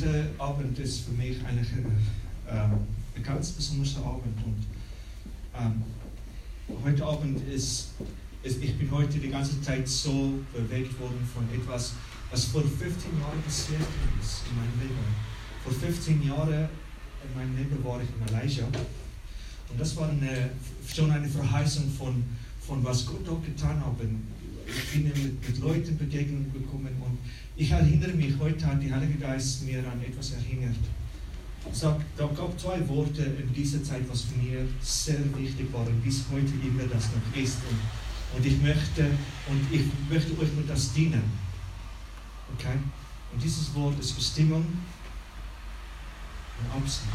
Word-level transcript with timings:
heute 0.00 0.30
Abend 0.38 0.78
ist 0.78 1.00
für 1.00 1.12
mich 1.12 1.36
eigentlich 1.44 1.68
äh, 2.46 2.52
ein 2.52 3.22
ganz 3.22 3.50
besonderer 3.50 4.06
Abend. 4.06 4.36
Und 4.44 4.66
ähm, 5.54 5.82
heute 6.84 7.04
Abend 7.04 7.46
ist, 7.48 7.88
ist, 8.42 8.62
ich 8.62 8.78
bin 8.78 8.90
heute 8.90 9.18
die 9.18 9.28
ganze 9.28 9.60
Zeit 9.60 9.86
so 9.86 10.32
bewegt 10.54 10.98
worden 10.98 11.28
von 11.34 11.44
etwas, 11.54 11.92
was 12.30 12.44
vor 12.46 12.62
15 12.62 12.88
Jahren 13.20 13.42
passiert 13.44 13.80
ist 14.22 14.42
in 14.50 14.56
meinem 14.56 14.80
Leben. 14.80 14.96
Vor 15.64 15.72
15 15.72 16.22
Jahren 16.26 16.68
in 17.24 17.36
meinem 17.36 17.56
Leben 17.56 17.84
war 17.84 18.00
ich 18.00 18.08
in 18.08 18.34
Malaysia. 18.34 18.64
Und 18.64 19.78
das 19.78 19.96
war 19.96 20.08
eine, 20.08 20.50
schon 20.86 21.10
eine 21.10 21.28
Verheißung 21.28 21.90
von, 21.90 22.24
von 22.66 22.82
was 22.82 23.04
Gott 23.04 23.28
auch 23.28 23.42
getan 23.44 23.84
hat. 23.84 24.00
Bin 24.92 25.04
mit, 25.04 25.48
mit 25.48 25.58
Leuten 25.58 25.96
begegnet 25.96 26.52
gekommen 26.52 26.90
und 27.00 27.18
ich 27.56 27.70
erinnere 27.70 28.12
mich, 28.12 28.34
heute 28.38 28.66
hat 28.66 28.82
der 28.82 28.96
Heilige 28.96 29.18
Geist 29.18 29.64
mir 29.64 29.78
an 29.80 30.00
etwas 30.02 30.32
erinnert. 30.32 30.76
Sag, 31.72 32.00
da 32.16 32.26
gab 32.26 32.58
zwei 32.58 32.86
Worte 32.88 33.22
in 33.22 33.52
dieser 33.52 33.82
Zeit, 33.84 34.02
was 34.08 34.22
für 34.22 34.36
mir 34.36 34.66
sehr 34.80 35.18
wichtig 35.36 35.72
waren, 35.72 36.00
bis 36.00 36.24
heute 36.32 36.52
immer 36.66 36.84
das 36.84 37.08
noch 37.12 37.42
ist. 37.42 37.58
Und, 37.68 38.38
und 38.38 38.46
ich 38.46 38.60
möchte 38.62 39.10
und 39.48 39.60
ich 39.70 39.82
möchte 40.08 40.32
euch 40.40 40.52
mit 40.56 40.68
das 40.70 40.92
dienen. 40.94 41.22
Okay? 42.54 42.78
Und 43.32 43.42
dieses 43.42 43.74
Wort 43.74 43.98
ist 44.00 44.12
Bestimmung 44.12 44.64
und 46.58 46.82
Absicht. 46.82 47.08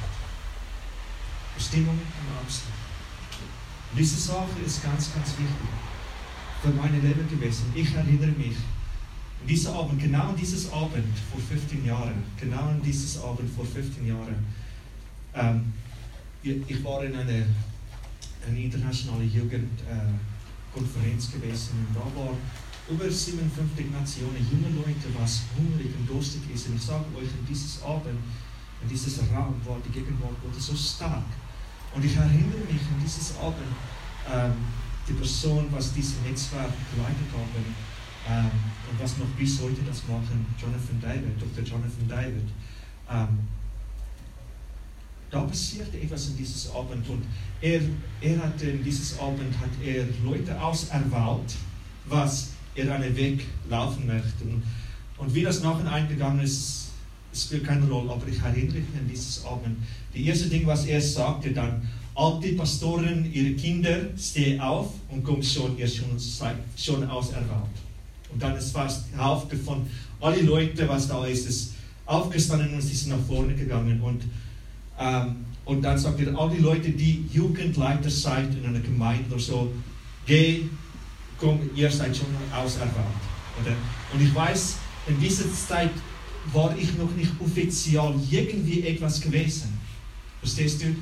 Bestimmung 1.55 1.97
und 1.97 2.43
Absicht. 2.43 2.67
Und 3.91 3.99
diese 3.99 4.17
Sache 4.17 4.59
ist 4.65 4.83
ganz, 4.83 5.13
ganz 5.13 5.29
wichtig 5.29 5.84
für 6.65 6.71
mein 6.71 6.99
Leben 6.99 7.29
gewesen. 7.29 7.65
Ich 7.75 7.93
erinnere 7.93 8.31
mich, 8.31 8.55
in 9.41 9.47
dieser 9.47 9.75
Abend, 9.75 10.01
genau 10.01 10.31
in 10.31 10.35
dieses 10.35 10.73
Abend 10.73 11.15
vor 11.31 11.39
15 11.39 11.85
Jahren, 11.85 12.23
genau 12.39 12.71
in 12.71 12.81
dieses 12.81 13.21
Abend 13.21 13.47
vor 13.55 13.65
15 13.65 14.07
Jahren, 14.07 14.43
ähm, 15.35 15.71
ich 16.41 16.83
war 16.83 17.03
in 17.03 17.15
einer 17.15 17.45
eine 18.47 18.59
internationale 18.59 19.23
Jugendkonferenz 19.23 21.29
äh, 21.29 21.33
gewesen 21.37 21.85
und 21.87 21.95
da 21.95 22.01
waren 22.15 22.37
über 22.89 23.09
57 23.09 23.91
Nationen 23.91 24.47
junge 24.51 24.69
Leute, 24.75 25.07
was 25.19 25.41
hungrig 25.57 25.89
und 25.97 26.07
durstig 26.07 26.43
ist. 26.53 26.67
Und 26.67 26.75
ich 26.75 26.83
sage 26.83 27.05
euch, 27.17 27.29
in 27.39 27.45
dieses 27.47 27.81
Abend, 27.81 28.19
in 28.81 28.89
dieses 28.89 29.17
Raum 29.33 29.55
war 29.65 29.79
die 29.85 29.91
Gegenwart 29.91 30.39
Gottes 30.43 30.67
so 30.67 30.75
stark. 30.75 31.25
Und 31.95 32.05
ich 32.05 32.15
erinnere 32.15 32.59
mich 32.69 32.81
an 32.81 33.01
dieses 33.03 33.35
Abend, 33.37 33.73
ähm, 34.31 34.53
die 35.07 35.13
Person, 35.13 35.67
was 35.71 35.93
dieses 35.93 36.15
Netzwerk 36.27 36.71
geleitet 36.93 37.29
haben 37.33 37.65
ähm, 38.27 38.51
und 38.89 39.01
was 39.01 39.17
noch 39.17 39.27
bis 39.37 39.61
heute 39.61 39.81
das 39.87 40.01
machen, 40.07 40.45
Jonathan 40.59 40.99
David, 41.01 41.39
Dr. 41.39 41.63
Jonathan 41.63 42.07
David. 42.07 42.49
Ähm, 43.09 43.39
da 45.29 45.41
passierte 45.41 45.99
etwas 45.99 46.29
in 46.29 46.37
dieses 46.37 46.71
Abend 46.71 47.07
und 47.09 47.23
er, 47.61 47.81
er 48.21 48.43
hat 48.43 48.61
in 48.61 48.83
dieses 48.83 49.19
Abend 49.19 49.53
hat 49.59 49.69
er 49.83 50.05
Leute 50.23 50.59
auserwählt, 50.59 51.55
was 52.05 52.51
er 52.75 52.93
einen 52.93 53.15
Weg 53.15 53.45
laufen 53.69 54.07
möchte. 54.07 54.43
Und, 54.43 54.63
und 55.17 55.33
wie 55.33 55.43
das 55.43 55.61
nachher 55.61 55.91
eingegangen 55.91 56.41
ist, 56.41 56.89
spielt 57.33 57.65
keine 57.65 57.87
Rolle, 57.87 58.11
aber 58.11 58.27
ich 58.27 58.39
erinnere 58.39 58.79
mich 58.79 58.97
an 58.97 59.07
dieses 59.09 59.43
Abend. 59.45 59.77
Die 60.13 60.25
erste 60.25 60.47
Ding, 60.47 60.65
was 60.65 60.85
er 60.85 61.01
sagte 61.01 61.51
dann, 61.51 61.81
all 62.15 62.39
die 62.39 62.53
Pastoren, 62.53 63.29
ihre 63.31 63.53
Kinder, 63.55 63.97
stehen 64.17 64.59
auf 64.61 64.93
und 65.09 65.23
kommen 65.23 65.43
schon, 65.43 65.77
ihr 65.77 65.87
schon, 65.87 66.17
schon 66.77 67.09
auserwählt. 67.09 67.75
Und 68.31 68.41
dann 68.41 68.55
ist 68.55 68.71
fast 68.71 69.05
die 69.13 69.21
Hälfte 69.21 69.57
von 69.57 69.85
alle 70.21 70.41
Leute, 70.41 70.87
was 70.87 71.07
da 71.07 71.25
ist, 71.25 71.47
ist 71.47 71.73
aufgestanden 72.05 72.73
und 72.73 72.81
sie 72.81 72.95
sind 72.95 73.11
nach 73.11 73.25
vorne 73.27 73.53
gegangen. 73.53 73.99
Und, 74.01 74.23
ähm, 74.99 75.35
und 75.65 75.81
dann 75.81 75.97
sagt 75.97 76.19
er, 76.21 76.37
all 76.37 76.49
die 76.49 76.61
Leute, 76.61 76.91
die 76.91 77.25
Jugendleiter 77.31 78.09
seid 78.09 78.53
in 78.55 78.65
einer 78.65 78.79
Gemeinde 78.79 79.31
oder 79.31 79.39
so, 79.39 79.71
geh, 80.25 80.61
komm, 81.37 81.59
ihr 81.75 81.91
seid 81.91 82.15
schon 82.15 82.27
auserwählt. 82.55 82.95
Und 84.13 84.21
ich 84.21 84.33
weiß, 84.33 84.75
in 85.07 85.19
dieser 85.19 85.45
Zeit 85.53 85.91
war 86.53 86.75
ich 86.77 86.97
noch 86.97 87.13
nicht 87.15 87.31
offiziell 87.39 88.13
irgendwie 88.29 88.87
etwas 88.87 89.19
gewesen. 89.19 89.77
Verstehst 90.39 90.81
du? 90.81 90.95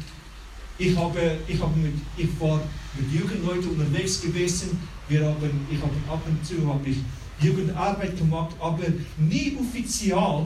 Ich, 0.77 0.95
habe, 0.97 1.37
ich, 1.47 1.61
habe 1.61 1.77
mit, 1.79 1.93
ich 2.17 2.39
war 2.39 2.61
mit 2.97 3.11
Jugendleuten 3.11 3.69
unterwegs 3.69 4.21
gewesen. 4.21 4.79
Wir 5.07 5.25
haben, 5.25 5.67
ich 5.69 5.77
habe 5.81 5.93
ab 6.09 6.21
und 6.25 6.45
zu 6.45 6.67
habe 6.67 6.89
ich 6.89 6.97
Jugendarbeit 7.39 8.17
gemacht, 8.17 8.55
aber 8.59 8.83
nie 9.17 9.57
offiziell 9.59 10.45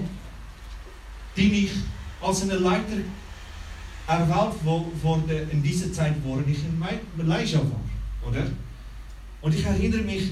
bin 1.36 1.54
ich 1.54 1.72
als 2.22 2.42
eine 2.42 2.56
Leiter 2.56 2.98
erwählt 4.08 4.54
wurde 5.04 5.48
in 5.52 5.62
dieser 5.62 5.92
Zeit, 5.92 6.16
wo 6.24 6.40
ich 6.48 6.60
in 6.60 6.80
Malaysia 7.18 7.60
war. 7.60 8.30
Oder? 8.30 8.48
Und 9.42 9.54
ich 9.54 9.64
erinnere 9.66 10.02
mich, 10.02 10.32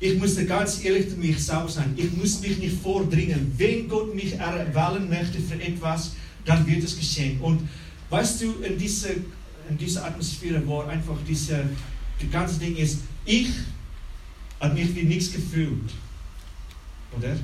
ich 0.00 0.18
musste 0.18 0.46
ganz 0.46 0.84
ehrlich 0.84 1.08
zu 1.10 1.16
mich 1.16 1.44
selber 1.44 1.68
sein. 1.68 1.94
Ich 1.96 2.12
muss 2.12 2.40
mich 2.40 2.58
nicht 2.58 2.80
vordringen. 2.80 3.52
Wenn 3.56 3.88
Gott 3.88 4.14
mich 4.14 4.34
erwählen 4.34 5.08
möchte 5.08 5.40
für 5.40 5.60
etwas, 5.60 6.12
dann 6.44 6.66
wird 6.66 6.84
es 6.84 6.96
geschehen. 6.96 7.40
Und 7.40 7.68
weißt 8.10 8.42
du, 8.42 8.52
in 8.62 8.78
dieser, 8.78 9.10
in 9.68 9.78
dieser 9.78 10.06
Atmosphäre, 10.06 10.62
wo 10.66 10.80
einfach 10.82 11.16
diese, 11.26 11.68
das 12.20 12.30
ganze 12.30 12.58
Ding 12.58 12.76
ist, 12.76 13.00
ich 13.24 13.48
habe 14.60 14.74
mich 14.74 14.94
wie 14.94 15.02
nichts 15.02 15.32
gefühlt. 15.32 15.90
Oder? 17.16 17.36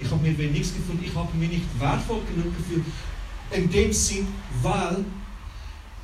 Ich 0.00 0.10
habe 0.10 0.22
mir 0.22 0.36
wie 0.38 0.46
nichts 0.46 0.72
gefühlt. 0.74 0.98
Ich 1.04 1.14
habe 1.14 1.36
mich 1.36 1.50
nicht 1.50 1.80
wertvoll 1.80 2.22
genug 2.34 2.56
gefühlt. 2.56 2.84
In 3.50 3.70
dem 3.70 3.92
Sinn, 3.92 4.26
weil 4.62 5.04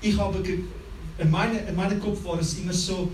ich 0.00 0.18
habe, 0.18 0.38
in, 1.18 1.30
meine, 1.30 1.58
in 1.58 1.74
meinem 1.74 2.00
Kopf 2.00 2.24
war 2.24 2.38
es 2.38 2.58
immer 2.58 2.72
so, 2.72 3.10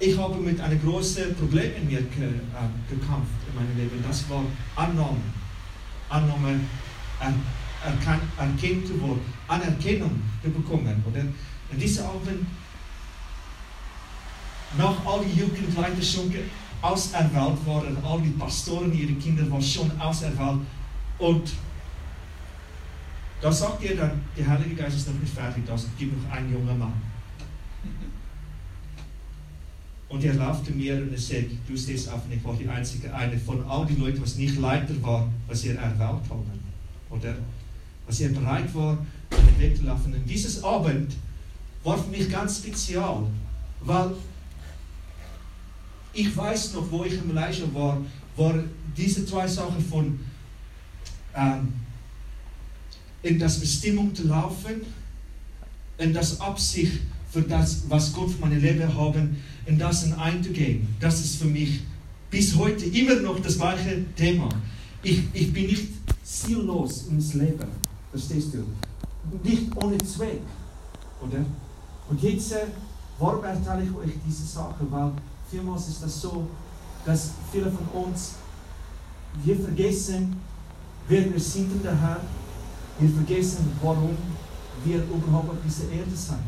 ich 0.00 0.16
habe 0.16 0.36
mit 0.36 0.60
einem 0.60 0.80
großen 0.80 1.34
Problem 1.34 1.72
in 1.76 1.86
mir 1.86 2.02
ge, 2.02 2.24
äh, 2.24 2.88
gekämpft 2.88 3.32
in 3.48 3.54
meinem 3.54 3.76
Leben. 3.76 4.02
Das 4.06 4.28
war 4.30 4.44
Annahme. 4.76 5.18
Annahme, 6.08 6.60
an, 7.20 7.34
erkan, 7.84 8.20
erkannt 8.36 8.86
zu 8.86 9.00
werden, 9.00 9.20
Anerkennung 9.46 10.22
bekommen. 10.42 11.04
Oder? 11.10 11.20
Und 11.20 11.80
diese 11.80 12.04
Abend, 12.04 12.46
nach 14.76 15.06
all 15.06 15.24
die 15.24 15.40
Jugendleiter 15.40 16.02
schon 16.02 16.32
auserwählt 16.82 17.66
waren, 17.66 17.96
all 18.04 18.20
die 18.20 18.30
Pastoren, 18.30 18.92
ihre 18.92 19.14
Kinder 19.14 19.50
waren 19.50 19.62
schon 19.62 19.90
auserwählt. 20.00 20.60
Und 21.18 21.52
da 23.40 23.52
sagt 23.52 23.82
ihr 23.82 23.96
dann, 23.96 24.20
der 24.36 24.46
Heilige 24.46 24.74
Geist 24.74 24.96
ist 24.96 25.08
noch 25.08 25.20
nicht 25.20 25.32
fertig, 25.32 25.64
es 25.72 25.86
gibt 25.98 26.22
noch 26.22 26.30
einen 26.32 26.52
jungen 26.52 26.78
Mann. 26.78 26.92
Und 30.08 30.24
er 30.24 30.34
laufte 30.34 30.72
mir 30.72 30.96
und 30.96 31.12
er 31.12 31.18
sagte, 31.18 31.50
du 31.68 31.76
stehst 31.76 32.10
auf 32.10 32.24
und 32.24 32.32
ich 32.32 32.42
war 32.42 32.54
die 32.54 32.66
einzige 32.66 33.14
eine 33.14 33.38
von 33.38 33.62
all 33.68 33.84
den 33.84 34.00
Leuten, 34.00 34.22
was 34.22 34.36
nicht 34.36 34.58
Leiter 34.58 34.94
war, 35.02 35.28
was 35.46 35.64
ihr 35.64 35.76
erwählt 35.76 36.00
haben. 36.00 36.50
Oder 37.10 37.36
was 38.08 38.20
ihr 38.20 38.32
bereit 38.32 38.74
war, 38.74 38.98
den 39.30 39.58
Weg 39.60 39.76
zu 39.76 39.84
laufen. 39.84 40.14
Und 40.14 40.28
dieses 40.28 40.64
Abend 40.64 41.12
war 41.84 41.98
für 41.98 42.10
mich 42.10 42.28
ganz 42.30 42.58
spezial, 42.58 43.26
weil 43.82 44.12
ich 46.14 46.34
weiß 46.36 46.72
noch, 46.72 46.90
wo 46.90 47.04
ich 47.04 47.12
in 47.12 47.32
Malaysia 47.32 47.66
war, 47.72 47.98
war 48.36 48.54
diese 48.96 49.24
zwei 49.26 49.46
Sachen 49.46 49.84
von 49.84 50.18
ähm, 51.36 51.74
in 53.22 53.38
das 53.38 53.60
Bestimmung 53.60 54.14
zu 54.14 54.26
laufen, 54.26 54.80
in 55.98 56.14
das 56.14 56.40
Absicht 56.40 57.00
für 57.30 57.42
das, 57.42 57.82
was 57.88 58.12
Gott 58.12 58.30
für 58.30 58.40
mein 58.40 58.58
Leben 58.60 58.94
haben, 58.94 59.36
in 59.66 59.78
das 59.78 60.10
einzugehen. 60.12 60.88
Das 60.98 61.20
ist 61.20 61.36
für 61.36 61.46
mich 61.46 61.80
bis 62.30 62.56
heute 62.56 62.86
immer 62.86 63.16
noch 63.16 63.38
das 63.40 63.58
gleiche 63.58 64.04
Thema. 64.16 64.48
Ich, 65.02 65.22
ich 65.32 65.52
bin 65.52 65.66
nicht 65.66 65.88
ziellos 66.22 67.06
ins 67.10 67.34
Leben. 67.34 67.87
Verstehst 68.10 68.54
du? 68.54 68.64
Nicht 69.42 69.76
ohne 69.76 69.98
Zweck. 69.98 70.40
Oder? 71.20 71.44
Und 72.08 72.22
jetzt, 72.22 72.52
äh, 72.52 72.66
erzähle 73.44 73.84
ich 73.84 73.94
euch 73.94 74.14
diese 74.26 74.46
Sache? 74.46 74.86
Weil 74.90 75.12
vielmals 75.50 75.88
ist 75.88 76.02
das 76.02 76.20
so, 76.20 76.46
dass 77.04 77.32
viele 77.52 77.70
von 77.70 78.04
uns, 78.04 78.34
wir 79.44 79.56
vergessen, 79.56 80.40
wer 81.08 81.30
wir 81.30 81.40
sind 81.40 81.72
in 81.72 81.82
der 81.82 82.00
Herr. 82.00 82.20
Wir 82.98 83.10
vergessen, 83.10 83.70
warum 83.82 84.16
wir 84.84 85.02
überhaupt 85.04 85.50
auf 85.50 85.56
dieser 85.64 85.90
Erde 85.90 86.14
sind. 86.14 86.38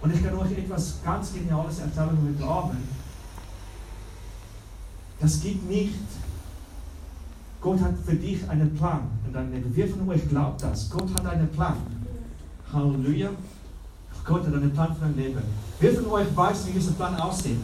Und 0.00 0.14
ich 0.14 0.22
kann 0.22 0.34
euch 0.34 0.52
etwas 0.52 1.02
ganz 1.04 1.32
Geniales 1.32 1.78
erzählen 1.78 2.18
heute 2.22 2.44
Abend. 2.48 2.80
Das 5.20 5.40
geht 5.40 5.68
nicht. 5.68 5.94
Gott 7.60 7.80
hat 7.80 7.94
für 8.04 8.14
dich 8.14 8.48
einen 8.48 8.74
Plan 8.76 9.02
in 9.26 9.32
deinem 9.32 9.52
Leben. 9.52 9.72
Wer 9.74 9.88
von 9.88 10.08
euch 10.08 10.28
glaubt 10.28 10.62
das? 10.62 10.90
Gott 10.90 11.12
hat 11.14 11.26
einen 11.26 11.48
Plan. 11.48 11.76
Halleluja. 12.72 13.30
Gott 14.24 14.46
hat 14.46 14.54
einen 14.54 14.72
Plan 14.72 14.94
für 14.94 15.00
dein 15.00 15.16
Leben. 15.16 15.40
Wer 15.80 15.94
von 15.94 16.06
euch 16.06 16.26
weiß, 16.34 16.66
wie 16.68 16.72
dieser 16.72 16.92
Plan 16.92 17.14
aussieht? 17.16 17.58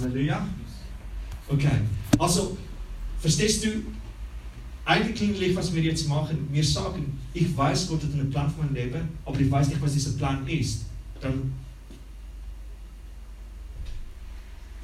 Halleluja. 0.00 0.46
Okay. 1.48 1.80
Also, 2.18 2.56
verstehst 3.20 3.64
du, 3.64 3.68
eigentlich, 4.84 5.54
was 5.56 5.74
wir 5.74 5.82
jetzt 5.82 6.08
machen, 6.08 6.48
wir 6.50 6.64
sagen, 6.64 7.18
ich 7.34 7.56
weiß, 7.56 7.88
Gott 7.88 8.02
hat 8.04 8.12
einen 8.12 8.30
Plan 8.30 8.48
für 8.50 8.62
mein 8.62 8.74
Leben, 8.74 9.08
aber 9.24 9.38
ich 9.40 9.50
weiß 9.50 9.68
nicht, 9.68 9.82
was 9.82 9.92
dieser 9.92 10.12
Plan 10.12 10.46
ist. 10.46 10.84
Dann 11.20 11.52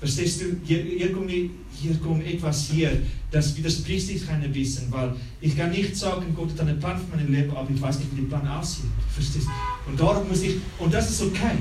Verstehst 0.02 0.40
du, 0.40 0.56
hier, 0.64 0.82
hier, 0.82 1.12
kommt, 1.12 1.30
hier 1.30 1.96
kommt 2.02 2.26
etwas 2.26 2.66
hier, 2.66 3.02
das 3.30 3.56
widerspricht 3.56 4.08
sich 4.08 4.26
keinem 4.26 4.52
Wissen, 4.52 4.88
weil 4.90 5.14
ich 5.40 5.56
kann 5.56 5.70
nicht 5.70 5.96
sagen, 5.96 6.34
Gott 6.34 6.50
hat 6.50 6.62
einen 6.62 6.80
Plan 6.80 6.98
für 6.98 7.16
mein 7.16 7.30
Leben, 7.30 7.56
aber 7.56 7.70
ich 7.70 7.80
weiß 7.80 8.00
nicht, 8.00 8.10
wie 8.16 8.22
der 8.22 8.36
Plan 8.36 8.48
aussieht. 8.48 8.86
Verstehst 9.14 9.46
du? 9.46 9.90
Und 9.90 10.00
darum 10.00 10.26
muss 10.26 10.42
ich, 10.42 10.56
und 10.80 10.92
das 10.92 11.08
ist 11.08 11.22
okay. 11.22 11.56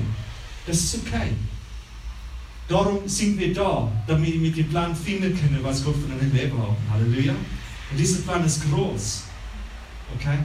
Das 0.66 0.76
ist 0.76 0.98
okay. 1.06 1.28
Darum 2.66 3.06
sind 3.06 3.38
wir 3.38 3.54
da, 3.54 3.92
damit 4.08 4.32
wir 4.32 4.40
mit 4.40 4.56
dem 4.56 4.68
Plan 4.68 4.96
finden 4.96 5.38
können, 5.38 5.60
was 5.62 5.84
Gott 5.84 5.94
für 5.94 6.08
dein 6.08 6.34
Leben 6.34 6.58
hat. 6.58 6.76
Halleluja. 6.90 7.34
Und 7.92 7.96
dieser 7.96 8.22
Plan 8.22 8.44
ist 8.44 8.68
groß. 8.68 9.22
Okay? 10.16 10.38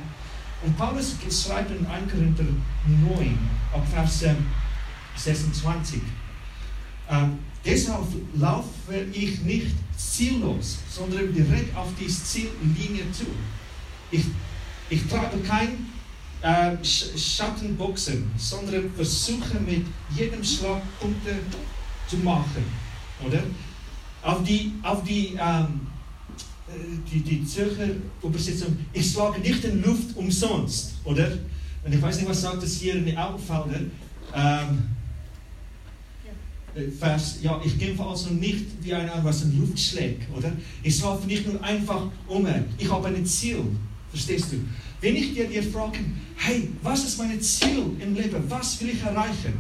Und 0.64 0.78
Paulus 0.78 1.16
schreibt 1.32 1.72
in 1.72 1.84
1 1.84 2.12
Korinther 2.12 2.44
9, 2.86 3.40
ab 3.74 3.88
Vers 3.92 4.24
26. 5.16 6.00
Ähm, 7.10 7.40
deshalb 7.66 8.06
laufe 8.36 8.94
ich 9.14 9.42
nicht 9.42 9.76
ziellos, 9.96 10.80
sondern 10.90 11.34
direkt 11.34 11.76
auf 11.76 11.90
die 12.00 12.08
Ziellinie 12.08 13.12
zu. 13.12 13.26
Ich, 14.12 14.26
ich 14.90 15.08
treibe 15.08 15.38
kein 15.40 15.88
äh, 16.42 16.78
Schattenboxen, 16.84 18.32
sondern 18.38 18.92
versuche 18.94 19.60
mit 19.66 19.86
jedem 20.16 20.44
Schlag 20.44 20.82
Punkte 21.00 21.36
zu 22.08 22.18
machen. 22.18 22.64
Oder? 23.26 23.44
Auf 24.22 24.44
die, 24.44 24.74
auf 24.84 25.04
die, 25.04 25.38
ähm, 25.40 25.88
äh, 26.68 27.10
die, 27.12 27.22
die 27.22 27.46
Zürcher 27.46 27.90
Übersetzung, 28.22 28.78
ich 28.94 29.12
schlage 29.12 29.40
nicht 29.40 29.64
in 29.64 29.82
Luft 29.82 30.16
umsonst, 30.16 30.96
oder? 31.04 31.32
Und 31.84 31.94
ich 31.94 32.02
weiß 32.02 32.18
nicht, 32.18 32.30
was 32.30 32.42
sagt 32.42 32.62
das 32.62 32.74
hier 32.74 32.96
in 32.96 33.06
den 33.06 33.18
Augenfeldern. 33.18 33.92
Ähm, 34.34 34.34
äh, 34.34 34.97
Vers, 37.00 37.40
ja, 37.42 37.60
ich 37.64 37.80
kämpfe 37.80 38.04
also 38.04 38.30
nicht 38.30 38.66
wie 38.82 38.94
einer, 38.94 39.24
was 39.24 39.44
in 39.44 39.60
Luft 39.60 39.80
schlägt, 39.80 40.24
oder? 40.36 40.52
Ich 40.84 41.02
laufe 41.02 41.26
nicht 41.26 41.48
nur 41.48 41.62
einfach 41.64 42.04
um, 42.28 42.48
ich 42.78 42.92
habe 42.92 43.08
ein 43.08 43.26
Ziel, 43.26 43.64
verstehst 44.10 44.52
du? 44.52 44.58
Wenn 45.02 45.16
ich 45.16 45.34
dir, 45.34 45.48
dir 45.48 45.64
frage, 45.64 46.00
hey, 46.36 46.70
was 46.82 47.04
ist 47.06 47.18
mein 47.18 47.42
Ziel 47.42 47.84
im 48.00 48.14
Leben, 48.16 48.44
was 48.48 48.80
will 48.82 48.90
ich 48.90 49.02
erreichen? 49.02 49.54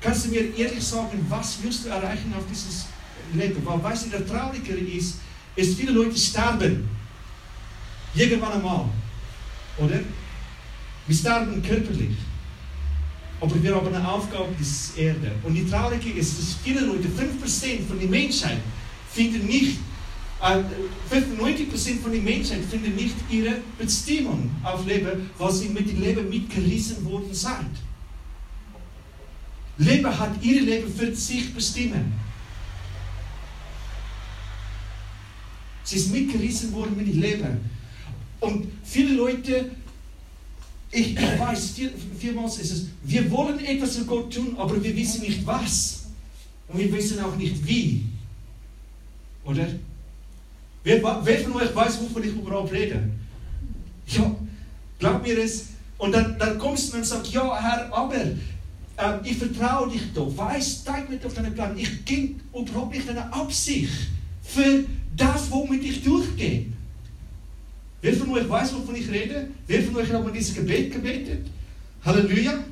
Kannst 0.00 0.26
du 0.26 0.30
mir 0.30 0.56
ehrlich 0.56 0.84
sagen, 0.84 1.24
was 1.28 1.58
willst 1.62 1.84
du 1.84 1.88
erreichen 1.88 2.32
auf 2.36 2.44
dieses 2.48 2.86
Leben? 3.34 3.64
Weil, 3.64 3.82
weißt 3.82 4.06
du, 4.06 4.10
der 4.10 4.26
Traurige 4.26 4.74
ist, 4.74 5.20
ist, 5.56 5.78
viele 5.78 5.92
Leute 5.92 6.16
sterben. 6.16 6.88
Irgendwann 8.14 8.52
einmal. 8.52 8.84
Oder? 9.78 10.00
Wir 11.06 11.16
sterben 11.16 11.62
körperlich. 11.62 12.16
Aber 13.40 13.62
wir 13.62 13.74
haben 13.74 13.86
eine 13.94 14.08
Aufgabe, 14.08 14.48
das 14.58 14.92
Erde. 14.96 15.32
Und 15.44 15.54
die 15.54 15.68
Traurige 15.68 16.10
ist, 16.10 16.38
dass 16.38 16.56
viele 16.62 16.80
Leute, 16.80 17.08
5% 17.08 17.86
von 17.86 17.98
der 17.98 18.08
Menschheit, 18.08 18.58
finden 19.12 19.46
nicht, 19.46 19.78
äh, 20.40 20.62
95% 21.10 22.00
von 22.00 22.12
der 22.12 22.20
Menschheit 22.20 22.64
finden 22.64 22.94
nicht 22.94 23.14
ihre 23.30 23.58
Bestimmung 23.78 24.50
auf 24.62 24.86
Leben, 24.86 25.30
weil 25.38 25.52
sie 25.52 25.68
mit 25.68 25.88
dem 25.88 26.00
Leben 26.00 26.28
mitgerissen 26.28 27.04
worden 27.04 27.32
sind. 27.32 27.70
Leben 29.78 30.18
hat 30.18 30.42
ihr 30.42 30.62
Leben 30.62 30.92
für 30.92 31.14
sich 31.14 31.54
bestimmen. 31.54 32.12
Sie 35.84 35.96
ist 35.96 36.12
mitgerissen 36.12 36.72
worden 36.72 36.96
mit 36.96 37.06
dem 37.06 37.20
Leben. 37.20 37.70
Und 38.40 38.66
viele 38.84 39.14
Leute 39.14 39.70
ich 40.90 41.16
weiß, 41.16 41.70
viel, 41.70 41.92
vielmals 42.18 42.58
ist 42.58 42.72
es, 42.72 42.86
wir 43.02 43.30
wollen 43.30 43.58
etwas 43.60 43.96
für 43.96 44.04
Gott 44.04 44.32
tun, 44.32 44.56
aber 44.56 44.82
wir 44.82 44.96
wissen 44.96 45.22
nicht 45.22 45.46
was. 45.46 46.04
Und 46.68 46.78
wir 46.78 46.92
wissen 46.92 47.20
auch 47.20 47.36
nicht 47.36 47.66
wie. 47.66 48.04
Oder? 49.44 49.66
Wer, 50.84 51.02
wer 51.24 51.38
von 51.40 51.52
euch 51.54 51.74
weiß, 51.74 52.00
wovon 52.00 52.22
ich 52.22 52.30
überhaupt 52.30 52.72
rede? 52.72 53.08
Ja, 54.06 54.34
glaub 54.98 55.22
mir 55.22 55.38
es. 55.38 55.66
Und 55.98 56.12
dann, 56.12 56.38
dann 56.38 56.58
kommst 56.58 56.92
du 56.92 56.98
und 56.98 57.04
sagst, 57.04 57.32
ja, 57.32 57.60
Herr, 57.60 57.92
aber 57.92 58.14
äh, 58.14 58.34
ich 59.24 59.36
vertraue 59.36 59.90
dich 59.90 60.02
doch. 60.14 60.34
Weiß, 60.36 60.84
zeig 60.84 61.10
mir 61.10 61.16
doch 61.16 61.32
deinen 61.32 61.54
Plan. 61.54 61.76
Ich 61.76 62.04
kenne 62.04 62.36
überhaupt 62.54 62.94
nicht 62.94 63.08
deine 63.08 63.32
Absicht 63.32 63.90
für 64.42 64.84
das, 65.16 65.50
womit 65.50 65.84
ich 65.84 66.02
durchgehe. 66.02 66.66
Wer 68.00 68.14
von 68.14 68.30
euch 68.30 68.48
weiß, 68.48 68.74
wovon 68.74 68.94
ich 68.94 69.10
rede? 69.10 69.48
Wer 69.66 69.82
von 69.82 69.96
euch 69.96 70.12
hat 70.12 70.24
mal 70.24 70.32
dieses 70.32 70.54
Gebet 70.54 70.92
gebetet? 70.92 71.46
Halleluja. 72.04 72.64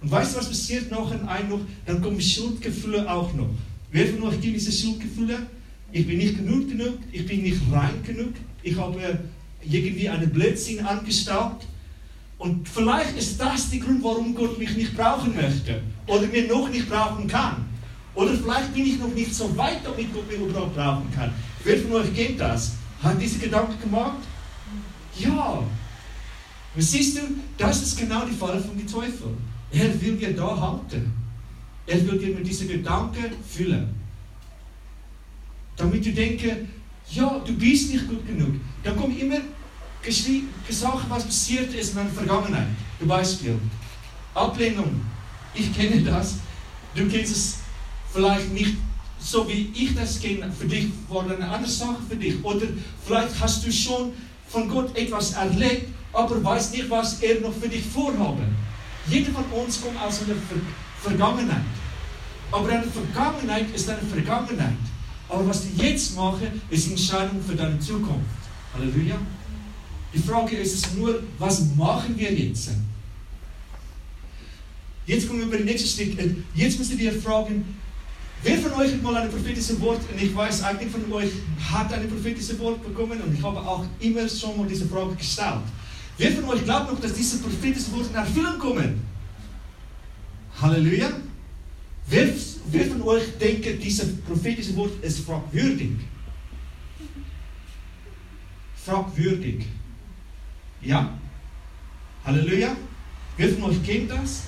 Und 0.00 0.10
weißt 0.10 0.34
du, 0.34 0.38
was 0.38 0.48
passiert 0.48 0.90
noch 0.90 1.12
ein 1.12 1.48
noch? 1.48 1.60
Dann 1.86 2.00
kommen 2.00 2.20
Schuldgefühle 2.20 3.08
auch 3.10 3.32
noch. 3.34 3.50
Wer 3.92 4.08
von 4.08 4.22
euch 4.22 4.40
kennt 4.40 4.56
diese 4.56 4.72
Schuldgefühle? 4.72 5.46
Ich 5.92 6.06
bin 6.06 6.18
nicht 6.18 6.36
genug 6.36 6.68
genug, 6.68 6.98
ich 7.12 7.26
bin 7.26 7.42
nicht 7.42 7.60
rein 7.70 8.02
genug, 8.02 8.32
ich 8.62 8.74
habe 8.76 9.18
irgendwie 9.62 10.08
einen 10.08 10.30
Blödsinn 10.30 10.80
angestellt. 10.80 11.66
Und 12.38 12.66
vielleicht 12.66 13.16
ist 13.18 13.38
das 13.38 13.70
der 13.70 13.80
Grund, 13.80 14.02
warum 14.02 14.34
Gott 14.34 14.58
mich 14.58 14.74
nicht 14.74 14.96
brauchen 14.96 15.34
möchte 15.36 15.82
oder 16.06 16.26
mir 16.26 16.48
noch 16.48 16.68
nicht 16.70 16.88
brauchen 16.88 17.28
kann. 17.28 17.66
Oder 18.14 18.32
vielleicht 18.34 18.74
bin 18.74 18.86
ich 18.86 18.98
noch 18.98 19.14
nicht 19.14 19.34
so 19.34 19.56
weit, 19.56 19.80
damit 19.84 20.12
Gott 20.12 20.26
mich 20.28 20.40
überhaupt 20.40 20.74
brauchen 20.74 21.06
kann. 21.14 21.32
Wer 21.64 21.78
von 21.78 21.92
euch 21.92 22.14
kennt 22.14 22.40
das? 22.40 22.72
Hat 23.02 23.20
diese 23.20 23.38
Gedanken 23.38 23.80
gemacht? 23.80 24.18
Ja. 25.18 25.62
Und 26.74 26.82
siehst 26.82 27.16
du, 27.16 27.20
das 27.58 27.82
ist 27.82 27.98
genau 27.98 28.24
die 28.24 28.34
Falle 28.34 28.60
von 28.60 28.76
dem 28.76 28.86
Teufel. 28.86 29.36
Er 29.70 30.00
will 30.00 30.16
dir 30.16 30.34
da 30.34 30.58
halten. 30.58 31.12
Er 31.86 32.06
will 32.06 32.18
dir 32.18 32.34
mit 32.34 32.46
diesen 32.46 32.68
Gedanken 32.68 33.32
füllen. 33.48 33.94
Damit 35.76 36.04
du 36.04 36.12
denkst, 36.12 36.44
ja, 37.10 37.38
du 37.44 37.52
bist 37.54 37.92
nicht 37.92 38.08
gut 38.08 38.26
genug. 38.26 38.54
Dann 38.82 38.96
kommt 38.96 39.18
immer 39.18 39.38
gesagt, 40.02 41.04
was 41.08 41.24
passiert 41.24 41.72
ist 41.74 41.90
in 41.90 41.96
der 41.96 42.06
Vergangenheit. 42.06 42.68
Zum 42.98 43.08
Beispiel 43.08 43.58
Ablehnung. 44.34 45.00
Ich 45.54 45.74
kenne 45.74 46.02
das. 46.02 46.36
Du 46.94 47.06
kennst 47.08 47.32
es 47.32 47.58
vielleicht 48.12 48.52
nicht 48.52 48.76
so 49.22 49.48
wie 49.48 49.70
ich 49.74 49.94
das 49.94 50.20
kenne, 50.20 50.50
für 50.52 50.66
dich 50.66 50.86
war 51.08 51.22
eine 51.24 51.48
andere 51.48 51.70
Sache 51.70 51.98
für 52.08 52.16
dich. 52.16 52.42
Oder 52.42 52.66
vielleicht 53.04 53.40
hast 53.40 53.64
du 53.66 53.72
schon 53.72 54.12
von 54.48 54.68
Gott 54.68 54.96
etwas 54.96 55.32
erlebt, 55.32 55.88
aber 56.12 56.42
weißt 56.42 56.74
nicht, 56.74 56.90
was 56.90 57.22
er 57.22 57.40
noch 57.40 57.54
für 57.54 57.68
dich 57.68 57.84
vorhaben. 57.84 58.54
Jeder 59.08 59.32
von 59.32 59.44
uns 59.44 59.80
kommt 59.80 60.00
aus 60.00 60.20
einer 60.20 60.34
Ver 60.34 60.60
Vergangenheit. 61.02 61.62
Aber 62.52 62.68
eine 62.68 62.84
Vergangenheit 62.84 63.66
ist 63.74 63.88
eine 63.90 64.02
Vergangenheit. 64.02 64.76
Aber 65.28 65.48
was 65.48 65.62
du 65.62 65.82
jetzt 65.82 66.14
machst, 66.14 66.42
ist 66.70 66.90
Entscheidung 66.90 67.42
für 67.42 67.56
deine 67.56 67.80
Zukunft. 67.80 68.20
Halleluja. 68.74 69.16
Die 70.14 70.18
Frage 70.18 70.56
ist 70.56 70.94
nur, 70.94 71.22
was 71.38 71.74
machen 71.74 72.16
wir 72.16 72.32
jetzt? 72.32 72.70
Jetzt 75.06 75.26
kommen 75.26 75.40
wir 75.40 75.46
über 75.46 75.56
den 75.56 75.66
nächsten 75.66 75.88
Schritt. 75.88 76.36
Jetzt 76.54 76.78
müssen 76.78 76.98
wir 76.98 77.12
fragen, 77.20 77.64
Wer 78.44 78.58
von 78.58 78.72
euch 78.72 78.92
hat 78.92 79.02
mal 79.02 79.16
ein 79.16 79.30
prophetisches 79.30 79.80
Wort, 79.80 80.00
und 80.10 80.20
ich 80.20 80.34
weiß, 80.34 80.64
eigentlich 80.64 80.90
von 80.90 81.12
euch 81.12 81.30
hat 81.70 81.92
ein 81.92 82.08
prophetisches 82.08 82.58
Wort 82.58 82.82
bekommen, 82.82 83.20
und 83.20 83.32
ich 83.32 83.42
habe 83.42 83.60
auch 83.60 83.84
immer 84.00 84.28
schon 84.28 84.58
mal 84.58 84.66
diese 84.66 84.86
Frage 84.86 85.14
gestellt. 85.14 85.62
Wer 86.18 86.32
von 86.32 86.44
euch 86.46 86.64
glaubt 86.64 86.90
noch, 86.90 87.00
dass 87.00 87.14
diese 87.14 87.38
prophetischen 87.38 87.92
Worte 87.94 88.08
in 88.10 88.16
Erfüllung 88.16 88.58
kommen? 88.58 89.00
Halleluja. 90.60 91.10
Wer, 92.08 92.28
wer 92.66 92.86
von 92.86 93.02
euch 93.02 93.38
denkt, 93.38 93.82
dieses 93.82 94.20
prophetische 94.22 94.74
Wort 94.76 94.92
ist 95.02 95.20
fragwürdig? 95.20 95.92
Fragwürdig. 98.84 99.66
Ja? 100.82 101.16
Halleluja. 102.24 102.76
Wer 103.36 103.48
von 103.50 103.62
euch 103.70 103.82
kennt 103.84 104.10
das? 104.10 104.42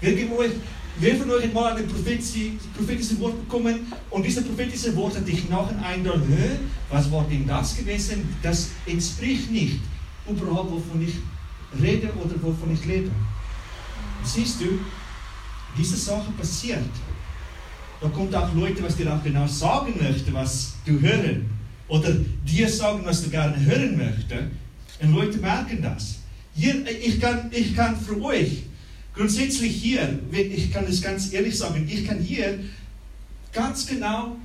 Wer 0.00 0.14
euch 0.38 0.52
Wer 0.98 1.16
von 1.16 1.30
euch 1.30 1.44
hat 1.44 1.54
mal 1.54 1.76
ein 1.76 1.86
prophetisches 1.86 3.18
Wort 3.18 3.40
bekommen 3.40 3.92
und 4.10 4.24
dieses 4.24 4.44
prophetische 4.44 4.94
Wort 4.94 5.16
hat 5.16 5.26
dich 5.26 5.48
nachher 5.48 5.82
eingedacht, 5.84 6.20
was 6.90 7.10
war 7.10 7.24
denn 7.24 7.46
das 7.46 7.76
gewesen? 7.76 8.28
Das 8.42 8.70
entspricht 8.86 9.50
nicht 9.50 9.80
überhaupt, 10.28 10.70
wovon 10.70 11.02
ich 11.02 11.14
rede 11.80 12.12
oder 12.22 12.34
wovon 12.42 12.72
ich 12.74 12.84
lebe. 12.84 13.10
Siehst 14.22 14.60
du, 14.60 14.78
diese 15.76 15.96
Sache 15.96 16.30
passiert. 16.32 16.78
Da 18.00 18.08
kommt 18.08 18.34
auch 18.34 18.52
Leute, 18.54 18.82
was 18.82 18.96
dir 18.96 19.12
auch 19.12 19.22
genau 19.22 19.46
sagen 19.46 19.94
möchten, 20.00 20.34
was 20.34 20.74
du 20.84 21.00
hören. 21.00 21.46
Oder 21.88 22.14
dir 22.44 22.68
sagen, 22.68 23.02
was 23.04 23.22
du 23.22 23.30
gerne 23.30 23.58
hören 23.64 23.96
möchtest. 23.96 24.50
Und 25.00 25.14
Leute 25.14 25.38
merken 25.38 25.82
das. 25.82 26.18
Hier, 26.54 26.84
ich, 26.86 27.20
kann, 27.20 27.50
ich 27.50 27.74
kann 27.74 27.98
für 27.98 28.20
euch 28.22 28.64
Grundsätzlich 29.14 29.76
hier, 29.76 30.18
ich 30.32 30.72
kann 30.72 30.84
es 30.86 31.02
ganz 31.02 31.32
ehrlich 31.32 31.56
sagen, 31.56 31.86
ich 31.88 32.06
kann 32.06 32.18
hier 32.18 32.60
ganz 33.52 33.86
genau 33.86 34.36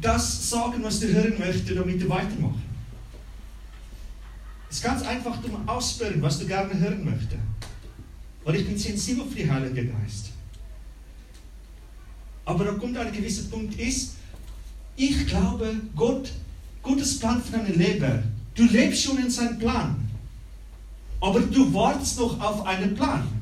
das 0.00 0.50
sagen, 0.50 0.82
was 0.82 1.00
du 1.00 1.08
hören 1.08 1.38
möchtest, 1.38 1.76
damit 1.76 2.00
du 2.00 2.08
weitermachst. 2.08 2.60
Es 4.70 4.76
ist 4.76 4.82
ganz 4.82 5.02
einfach 5.02 5.40
zum 5.42 5.66
Ausspüren, 5.66 6.20
was 6.20 6.38
du 6.38 6.46
gerne 6.46 6.78
hören 6.78 7.04
möchtest. 7.04 7.40
Weil 8.44 8.56
ich 8.56 8.66
bin 8.66 8.78
sensibel 8.78 9.24
für 9.24 9.36
die 9.36 9.50
Heilige 9.50 9.86
Geist. 9.86 10.30
Aber 12.44 12.64
da 12.64 12.72
kommt 12.72 12.96
ein 12.96 13.12
gewisser 13.12 13.48
Punkt, 13.50 13.78
ist, 13.78 14.16
ich 14.96 15.26
glaube, 15.26 15.80
Gott, 15.96 16.30
Gottes 16.82 17.18
Plan 17.18 17.42
für 17.42 17.58
dein 17.58 17.78
Leben, 17.78 18.22
du 18.54 18.64
lebst 18.64 19.02
schon 19.02 19.18
in 19.18 19.30
seinem 19.30 19.58
Plan. 19.58 20.08
Aber 21.20 21.40
du 21.40 21.72
wartest 21.72 22.18
noch 22.18 22.38
auf 22.40 22.66
einen 22.66 22.94
Plan. 22.94 23.37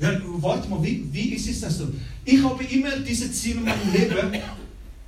Ja, 0.00 0.12
warte 0.24 0.68
mal, 0.68 0.82
wie, 0.82 1.04
wie 1.12 1.30
ist 1.30 1.48
es 1.48 1.60
das 1.60 1.78
so? 1.78 1.88
Ich 2.24 2.42
habe 2.42 2.62
immer 2.64 2.96
diese 2.98 3.30
Ziele 3.32 3.58
in 3.58 3.64
meinem 3.64 3.92
Leben. 3.92 4.42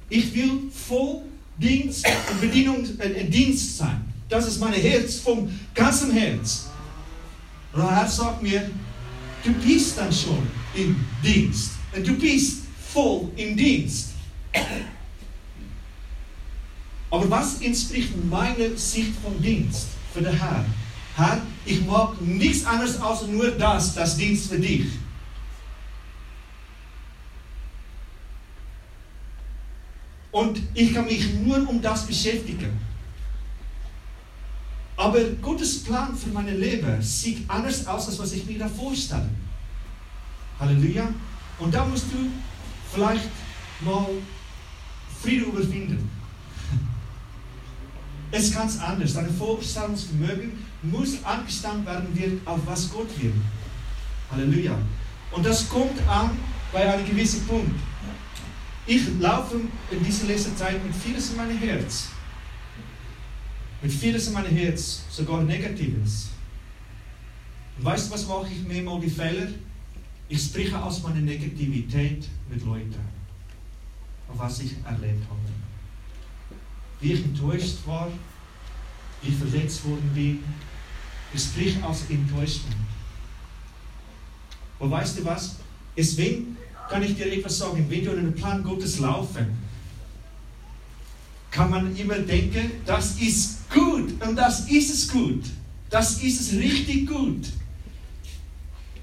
Ich 0.09 0.35
will 0.35 0.71
voll 0.73 1.23
Dienst 1.57 2.07
Bedienung, 2.41 2.85
äh, 2.99 3.25
Dienst 3.25 3.77
sein. 3.77 4.01
Das 4.29 4.49
ist 4.49 4.59
mein 4.61 4.73
Herz 4.73 5.17
vom 5.17 5.49
ganzen 5.75 6.11
Herz. 6.13 6.67
Und 7.73 7.83
der 7.83 7.97
Herr 7.97 8.09
sagt 8.09 8.43
mir, 8.43 8.71
du 9.45 9.53
bist 9.53 9.99
dann 9.99 10.13
schon 10.13 10.47
im 10.75 10.97
Dienst. 11.23 11.73
Und 11.95 12.07
du 12.07 12.15
bist 12.15 12.63
voll 12.93 13.29
im 13.37 13.57
Dienst. 13.57 14.11
Aber 17.11 17.29
was 17.29 17.61
entspricht 17.61 18.11
meiner 18.25 18.77
Sicht 18.77 19.13
vom 19.23 19.41
Dienst 19.43 19.87
für 20.13 20.23
den 20.23 20.33
Herrn? 20.33 20.65
Herr, 21.17 21.43
ich 21.65 21.85
mag 21.85 22.21
nichts 22.21 22.65
anderes 22.65 23.01
als 23.01 23.27
nur 23.27 23.51
das, 23.51 23.95
das 23.95 24.17
Dienst 24.17 24.51
für 24.51 24.59
dich. 24.59 24.87
Und 30.33 30.63
ich 30.75 30.95
kann 30.95 31.07
mich 31.07 31.35
nur 31.35 31.69
um 31.69 31.83
das 31.83 32.07
beschäftigen. 32.07 32.79
Aber 34.97 35.21
Gottes 35.43 35.83
Plan 35.83 36.15
für 36.15 36.29
mein 36.29 36.61
Leben 36.61 37.03
sieht 37.03 37.49
anders 37.49 37.87
aus, 37.87 38.09
als 38.09 38.19
was 38.19 38.33
ich 38.33 38.47
mir 38.47 38.59
da 38.59 38.69
vorstelle. 38.69 39.29
Halleluja. 40.59 41.09
Und 41.59 41.75
da 41.75 41.85
musst 41.85 42.07
du 42.13 42.29
vielleicht 42.93 43.29
mal 43.81 44.07
Frieden 45.23 45.47
überwinden. 45.47 46.11
Es 48.33 48.45
ist 48.45 48.55
ganz 48.55 48.79
anders. 48.79 49.15
Dein 49.15 49.35
Vorstellungsvermögen 49.35 50.53
muss 50.83 51.23
angestanden 51.25 51.87
werden 51.87 52.17
wird, 52.17 52.47
auf 52.47 52.61
was 52.65 52.91
Gott 52.91 53.09
will. 53.21 53.35
Halleluja. 54.31 54.79
Und 55.33 55.45
das 55.45 55.69
kommt 55.69 56.01
an 56.09 56.31
bei 56.73 56.93
einem 56.93 57.07
gewissen 57.07 57.47
Punkt. 57.47 57.79
Ich 58.87 59.03
laufe 59.21 59.61
in 59.91 60.05
dieser 60.05 60.27
letzten 60.27 60.57
Zeit 60.57 60.85
mit 60.85 60.95
vieles 60.95 61.31
in 61.31 61.37
meinem 61.37 61.59
Herz. 61.59 62.09
Mit 63.83 63.93
vieles 63.93 64.29
in 64.29 64.35
meinem 64.35 64.55
Herz, 64.55 65.03
sogar 65.11 65.43
Negatives. 65.43 66.31
Und 67.79 67.85
weißt 67.85 68.09
du, 68.09 68.15
was 68.15 68.27
mache 68.27 68.49
ich 68.53 68.67
mir 68.67 68.83
mal 68.83 69.01
die 69.01 69.11
Fehler? 69.11 69.49
Ich 70.29 70.43
spreche 70.43 70.81
aus 70.81 71.03
meiner 71.03 71.21
Negativität 71.21 72.29
mit 72.49 72.65
Leuten, 72.65 72.95
auf 74.29 74.39
was 74.39 74.61
ich 74.61 74.73
erlebt 74.85 75.25
habe. 75.29 75.41
Wie 77.01 77.13
ich 77.13 77.25
enttäuscht 77.25 77.79
war, 77.87 78.09
wie 79.23 79.29
ich 79.31 79.37
verletzt 79.37 79.85
worden 79.85 80.11
bin. 80.15 80.45
Ich 81.33 81.43
spreche 81.43 81.85
aus 81.85 82.03
Enttäuschung. 82.09 82.71
Und 84.79 84.91
weißt 84.91 85.19
du 85.19 85.25
was? 85.25 85.57
Deswegen 85.97 86.57
kann 86.89 87.03
ich 87.03 87.15
dir 87.15 87.33
etwas 87.33 87.59
sagen, 87.59 87.87
wenn 87.89 88.05
du 88.05 88.13
in 88.13 88.25
den 88.25 88.35
Plan 88.35 88.63
Gottes 88.65 88.99
laufen, 88.99 89.59
kann 91.51 91.71
man 91.71 91.97
immer 91.97 92.19
denken, 92.19 92.71
das 92.87 93.21
ist 93.21 93.71
gut 93.71 94.21
und 94.23 94.37
das 94.37 94.69
ist 94.69 94.93
es 94.93 95.09
gut. 95.09 95.45
Das 95.91 96.23
ist 96.23 96.41
es 96.41 96.53
richtig 96.59 97.09
gut. 97.09 97.47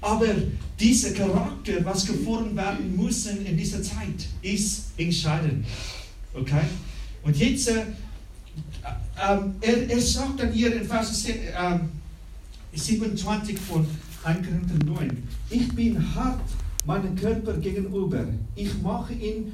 Aber 0.00 0.26
dieser 0.78 1.12
Charakter, 1.12 1.84
was 1.84 2.06
geformt 2.06 2.56
werden 2.56 2.96
muss 2.96 3.26
in 3.26 3.56
dieser 3.56 3.82
Zeit, 3.82 4.26
ist 4.42 4.92
entscheidend. 4.96 5.66
Okay? 6.34 6.62
Und 7.22 7.36
jetzt, 7.36 7.68
äh, 7.68 7.80
äh, 9.16 9.38
er, 9.60 9.90
er 9.90 10.00
sagt 10.00 10.40
dann 10.40 10.52
hier 10.52 10.74
in 10.80 10.86
Vers 10.86 11.26
äh, 11.26 11.78
27 12.72 13.58
von 13.58 13.86
1 14.24 14.46
Korinther 14.46 14.84
9, 14.84 15.28
ich 15.50 15.74
bin 15.74 16.14
hart 16.14 16.40
meinem 16.84 17.14
Körper 17.14 17.54
gegenüber. 17.54 18.26
Ich 18.54 18.82
mache 18.82 19.12
ihn 19.14 19.52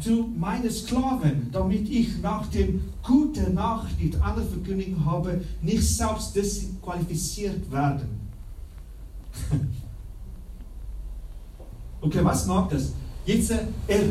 zu 0.00 0.28
meinen 0.36 0.70
Sklaven, 0.70 1.48
damit 1.52 1.88
ich 1.88 2.20
nach 2.20 2.46
dem 2.48 2.82
guten 3.02 3.54
Nachricht 3.54 4.20
aller 4.20 4.42
Verkündigung 4.42 5.04
habe, 5.04 5.40
nicht 5.62 5.82
selbst 5.82 6.34
disqualifiziert 6.34 7.70
werden. 7.70 8.08
okay, 12.00 12.20
was 12.22 12.46
macht 12.46 12.72
das? 12.72 12.92
Jetzt, 13.24 13.50
äh, 13.50 13.58
er, 13.86 14.02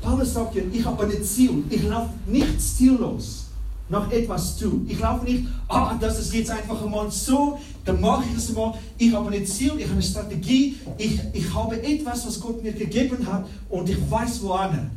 Paulus 0.00 0.34
sagt 0.34 0.54
ja, 0.54 0.62
ich 0.72 0.84
habe 0.84 1.04
ein 1.04 1.22
Ziel, 1.22 1.62
ich 1.68 1.82
laufe 1.84 2.12
nicht 2.26 2.60
ziellos 2.60 3.49
nach 3.90 4.10
etwas 4.10 4.56
zu. 4.56 4.86
Ich 4.88 4.98
laufe 5.00 5.24
nicht, 5.24 5.46
ah, 5.68 5.96
das 6.00 6.20
ist 6.20 6.32
jetzt 6.32 6.50
einfach 6.50 6.80
einmal 6.82 7.10
so, 7.10 7.58
dann 7.84 8.00
mache 8.00 8.24
ich 8.28 8.34
das 8.34 8.52
mal. 8.52 8.74
Ich 8.96 9.12
habe 9.12 9.30
ein 9.30 9.44
Ziel, 9.44 9.72
ich 9.76 9.84
habe 9.84 9.94
eine 9.94 10.02
Strategie, 10.02 10.76
ich, 10.96 11.20
ich 11.32 11.54
habe 11.54 11.82
etwas, 11.82 12.26
was 12.26 12.40
Gott 12.40 12.62
mir 12.62 12.72
gegeben 12.72 13.26
hat 13.26 13.46
und 13.68 13.90
ich 13.90 13.98
weiß 14.10 14.42
wohin. 14.42 14.90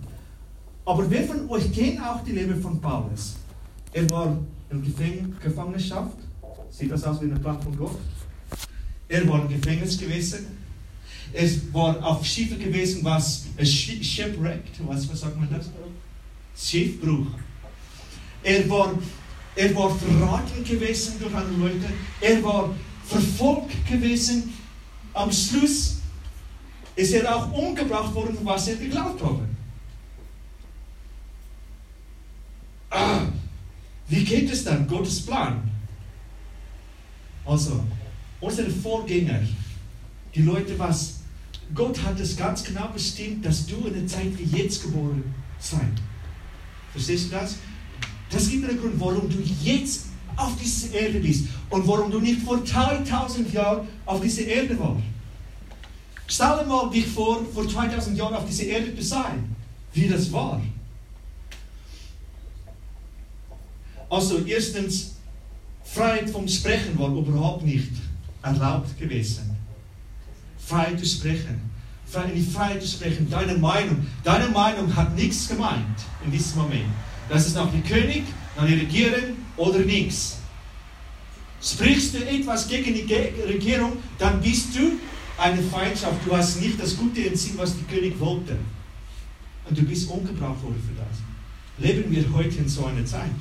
Aber 0.86 1.10
wer 1.10 1.24
von 1.24 1.50
euch 1.50 1.72
kennt 1.74 2.02
auch 2.02 2.24
die 2.24 2.34
Leben 2.34 2.62
von 2.62 2.80
Paulus? 2.80 3.36
Er 3.94 4.10
war 4.12 4.38
in 4.70 4.84
Gefäng 4.84 5.36
Gefangenschaft. 5.42 6.18
Sieht 6.70 6.92
das 6.92 7.04
aus 7.04 7.22
wie 7.22 7.26
eine 7.26 7.40
Plan 7.40 7.62
von 7.62 7.76
Gott? 7.76 7.98
Er 9.08 9.28
war 9.28 9.42
im 9.42 9.50
Gefängnis 9.50 9.98
gewesen. 9.98 10.46
Er 11.32 11.50
war 11.72 12.06
auf 12.06 12.24
Schiffe 12.26 12.56
gewesen, 12.56 13.04
was 13.04 13.46
shipwrecked, 13.64 14.88
was, 14.88 15.10
was 15.10 15.22
sagt 15.22 15.40
man 15.40 15.50
das? 15.50 15.70
Schiffbruch. 16.56 17.28
Er 18.44 18.70
war, 18.70 18.94
er 19.56 19.76
war 19.76 19.96
verraten 19.96 20.64
gewesen 20.64 21.20
durch 21.20 21.34
andere 21.34 21.70
Leute. 21.70 21.94
Er 22.20 22.44
war 22.44 22.76
verfolgt 23.06 23.88
gewesen. 23.88 24.54
Am 25.14 25.32
Schluss 25.32 25.98
ist 26.96 27.14
er 27.14 27.36
auch 27.36 27.52
umgebracht 27.52 28.14
worden, 28.14 28.38
was 28.44 28.68
er 28.68 28.76
geglaubt 28.76 29.24
hat. 29.24 29.40
Ah, 32.90 33.22
wie 34.08 34.24
geht 34.24 34.52
es 34.52 34.64
dann? 34.64 34.88
Gottes 34.88 35.26
Plan. 35.26 35.70
Also, 37.46 37.84
unsere 38.40 38.70
Vorgänger, 38.70 39.42
die 40.36 40.42
Leute, 40.42 40.78
was 40.78 41.22
Gott 41.74 42.02
hat 42.04 42.20
es 42.20 42.38
ganz 42.38 42.64
genau 42.64 42.90
bestimmt, 42.90 43.46
dass 43.46 43.66
du 43.66 43.88
in 43.88 43.94
der 43.94 44.08
Zeit 44.08 44.38
wie 44.38 44.58
jetzt 44.58 44.84
geboren 44.84 45.24
sein. 45.60 45.96
Verstehst 46.92 47.28
du 47.28 47.30
das? 47.32 47.58
Das 48.34 48.50
gibt 48.50 48.68
einen 48.68 48.80
Grund, 48.80 49.00
warum 49.00 49.30
du 49.30 49.38
jetzt 49.62 50.08
auf 50.36 50.58
dieser 50.60 50.92
Erde 51.00 51.20
bist 51.20 51.46
und 51.70 51.88
warum 51.88 52.10
du 52.10 52.20
nicht 52.20 52.42
vor 52.42 52.66
2000 52.66 53.54
Jahren 53.54 53.88
auf 54.06 54.22
dieser 54.22 54.46
Erde 54.46 54.78
warst. 54.80 55.04
Stell 56.26 56.58
dir 56.60 56.66
mal 56.66 56.90
dich 56.90 57.06
vor, 57.06 57.46
vor 57.54 57.70
2000 57.70 58.18
Jahren 58.18 58.34
auf 58.34 58.46
dieser 58.48 58.64
Erde 58.64 58.96
zu 58.96 59.04
sein, 59.04 59.56
wie 59.94 60.08
das 60.08 60.32
war. 60.32 60.60
Also 64.10 64.40
erstens, 64.40 65.12
Freiheit 65.84 66.30
vom 66.30 66.48
Sprechen 66.48 66.98
war 66.98 67.10
überhaupt 67.10 67.64
nicht 67.64 67.92
erlaubt 68.42 68.98
gewesen. 68.98 69.56
Freiheit 70.58 71.00
zu 71.00 71.06
sprechen. 71.06 71.62
In 72.28 72.36
die 72.36 72.42
Freiheit 72.42 72.82
zu 72.82 72.88
sprechen, 72.88 73.28
deine 73.30 73.56
Meinung. 73.56 74.06
Deine 74.24 74.48
Meinung 74.50 74.96
hat 74.96 75.16
nichts 75.16 75.48
gemeint 75.48 75.98
in 76.24 76.32
diesem 76.32 76.62
Moment. 76.62 76.86
Das 77.30 77.48
ist 77.48 77.56
nach 77.56 77.72
dem 77.72 77.84
König, 77.84 78.24
nach 78.56 78.66
der 78.66 78.78
Regierung 78.78 79.38
oder 79.58 79.80
nichts. 79.80 80.38
Sprichst 81.62 82.14
du 82.14 82.18
etwas 82.28 82.68
gegen 82.68 82.94
die 82.94 83.14
Regierung, 83.48 83.98
dann 84.20 84.42
bist 84.42 84.76
du 84.76 85.00
eine 85.38 85.62
Feindschaft. 85.62 86.18
Du 86.26 86.36
hast 86.36 86.60
nicht 86.60 86.82
das 86.82 86.98
Gute 86.98 87.26
entschieden, 87.26 87.58
was 87.58 87.76
der 87.76 87.86
König 87.86 88.20
wollte. 88.20 88.58
Und 89.70 89.78
du 89.78 89.84
bist 89.84 90.10
umgebracht 90.10 90.62
worden 90.62 90.84
für 90.86 91.02
das. 91.02 91.20
Leben 91.78 92.12
wir 92.12 92.26
heute 92.34 92.58
in 92.58 92.68
so 92.68 92.86
einer 92.86 93.06
Zeit? 93.06 93.32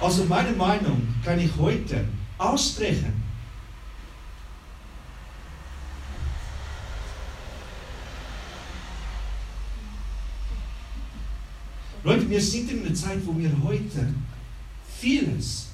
Also 0.00 0.24
meine 0.24 0.52
Meinung 0.52 1.06
kann 1.24 1.38
ich 1.38 1.50
heute 1.58 2.04
aussprechen. 2.38 3.25
Wir 12.28 12.40
sind 12.40 12.70
in 12.70 12.84
einer 12.84 12.94
Zeit, 12.94 13.18
wo 13.24 13.36
wir 13.38 13.50
heute 13.62 14.12
vieles 14.98 15.68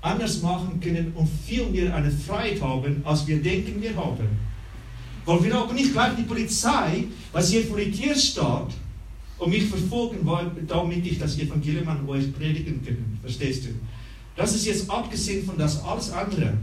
anders 0.00 0.42
machen 0.42 0.80
können 0.80 1.12
und 1.14 1.28
viel 1.46 1.66
mehr 1.66 1.94
eine 1.94 2.10
Freiheit 2.10 2.60
haben, 2.60 3.02
als 3.04 3.26
wir 3.26 3.42
denken, 3.42 3.80
wir 3.80 3.96
haben. 3.96 4.28
Weil 5.24 5.42
wir 5.42 5.54
aber 5.56 5.72
nicht 5.72 5.92
gleich 5.92 6.14
die 6.16 6.22
Polizei, 6.22 7.04
was 7.32 7.50
hier 7.50 7.64
vor 7.64 7.78
die 7.78 7.90
Tür 7.90 8.14
steht, 8.14 8.76
und 9.38 9.50
mich 9.50 9.64
verfolgen, 9.64 10.18
weil, 10.22 10.50
damit 10.66 11.06
ich 11.06 11.18
das 11.18 11.38
Evangelium 11.38 11.88
an 11.88 12.08
euch 12.08 12.32
predigen 12.32 12.82
kann. 12.84 13.18
Verstehst 13.20 13.66
du? 13.66 13.68
Das 14.34 14.54
ist 14.54 14.66
jetzt 14.66 14.88
abgesehen 14.90 15.44
von 15.44 15.58
das 15.58 15.82
alles 15.82 16.10
andere, 16.10 16.54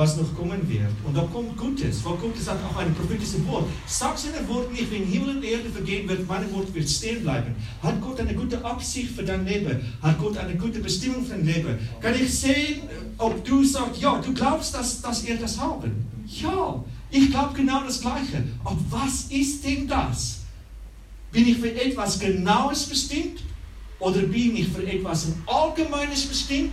was 0.00 0.16
noch 0.16 0.34
kommen 0.34 0.66
wird. 0.66 0.88
Und 1.04 1.14
da 1.14 1.20
kommt 1.30 1.54
Gutes, 1.58 2.02
weil 2.06 2.14
Gott 2.14 2.34
sagt 2.38 2.64
auch 2.64 2.78
ein 2.78 2.94
prophetisches 2.94 3.46
Wort. 3.46 3.66
Sag 3.86 4.16
seine 4.16 4.48
Wort 4.48 4.72
nicht, 4.72 4.90
wenn 4.90 5.04
Himmel 5.04 5.36
und 5.36 5.44
Erde 5.44 5.68
vergehen 5.68 6.08
wird, 6.08 6.26
mein 6.26 6.50
Wort 6.54 6.74
wird 6.74 6.88
stehen 6.88 7.22
bleiben. 7.22 7.54
Hat 7.82 8.00
Gott 8.00 8.18
eine 8.18 8.34
gute 8.34 8.64
Absicht 8.64 9.10
für 9.10 9.22
dein 9.22 9.44
Leben? 9.44 9.78
Hat 10.00 10.18
Gott 10.18 10.38
eine 10.38 10.56
gute 10.56 10.78
Bestimmung 10.78 11.22
für 11.26 11.34
dein 11.34 11.44
Leben? 11.44 11.78
Kann 12.00 12.14
ich 12.14 12.32
sehen, 12.32 12.80
ob 13.18 13.44
du 13.44 13.62
sagst, 13.62 14.00
ja, 14.00 14.18
du 14.18 14.32
glaubst, 14.32 14.74
dass, 14.74 15.02
dass 15.02 15.22
er 15.24 15.36
das 15.36 15.60
haben? 15.60 15.92
Ja, 16.26 16.82
ich 17.10 17.30
glaube 17.30 17.52
genau 17.54 17.82
das 17.84 18.00
Gleiche. 18.00 18.42
Aber 18.64 18.78
was 18.88 19.24
ist 19.24 19.62
denn 19.66 19.86
das? 19.86 20.38
Bin 21.30 21.46
ich 21.46 21.58
für 21.58 21.74
etwas 21.78 22.18
Genaues 22.18 22.86
bestimmt? 22.86 23.42
Oder 23.98 24.22
bin 24.22 24.56
ich 24.56 24.68
für 24.68 24.86
etwas 24.86 25.26
Allgemeines 25.46 26.24
bestimmt? 26.24 26.72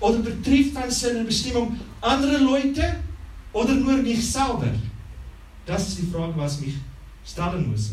Oder 0.00 0.18
betrifft 0.18 0.72
seine 0.88 1.24
Bestimmung 1.24 1.78
andere 2.00 2.38
Leute 2.38 2.96
oder 3.52 3.74
nur 3.74 3.98
mich 3.98 4.30
selber? 4.30 4.72
Das 5.66 5.88
ist 5.88 5.98
die 5.98 6.10
Frage, 6.10 6.32
was 6.36 6.60
mich 6.60 6.74
stellen 7.24 7.70
muss. 7.70 7.92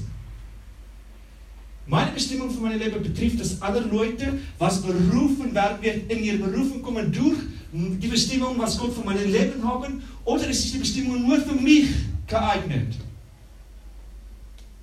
Meine 1.85 2.11
Bestimmung 2.11 2.49
für 2.49 2.61
mein 2.61 2.79
Leben 2.79 3.01
betrifft 3.01 3.39
das 3.39 3.61
andere 3.61 3.87
Leute, 3.87 4.39
was 4.57 4.81
berufen 4.81 5.53
werden 5.53 5.81
wird, 5.81 6.11
in 6.11 6.23
ihre 6.23 6.37
Berufung 6.37 6.81
kommen 6.81 7.11
durch 7.11 7.37
die 7.71 8.07
Bestimmung, 8.07 8.57
was 8.57 8.77
Gott 8.77 8.93
für 8.93 9.05
mein 9.05 9.31
Leben 9.31 9.63
haben, 9.63 10.01
oder 10.25 10.47
ist 10.47 10.73
die 10.73 10.79
Bestimmung 10.79 11.27
nur 11.27 11.39
für 11.39 11.55
mich 11.55 11.87
geeignet? 12.27 12.95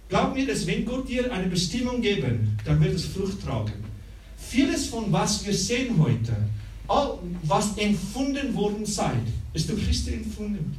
Glaub 0.08 0.34
mir, 0.34 0.46
dass 0.46 0.66
wenn 0.66 0.84
Gott 0.84 1.08
dir 1.08 1.30
eine 1.32 1.48
Bestimmung 1.48 2.00
geben, 2.00 2.56
dann 2.64 2.82
wird 2.82 2.94
es 2.94 3.06
Frucht 3.06 3.42
tragen. 3.42 3.72
Vieles 4.36 4.86
von 4.86 5.12
was 5.12 5.44
wir 5.44 5.54
sehen 5.54 5.98
heute, 5.98 6.36
all 6.86 7.18
was 7.42 7.76
empfunden 7.78 8.54
worden 8.54 8.84
seid, 8.84 9.22
ist 9.52 9.68
durch 9.68 9.84
Christus 9.84 10.12
empfunden. 10.14 10.78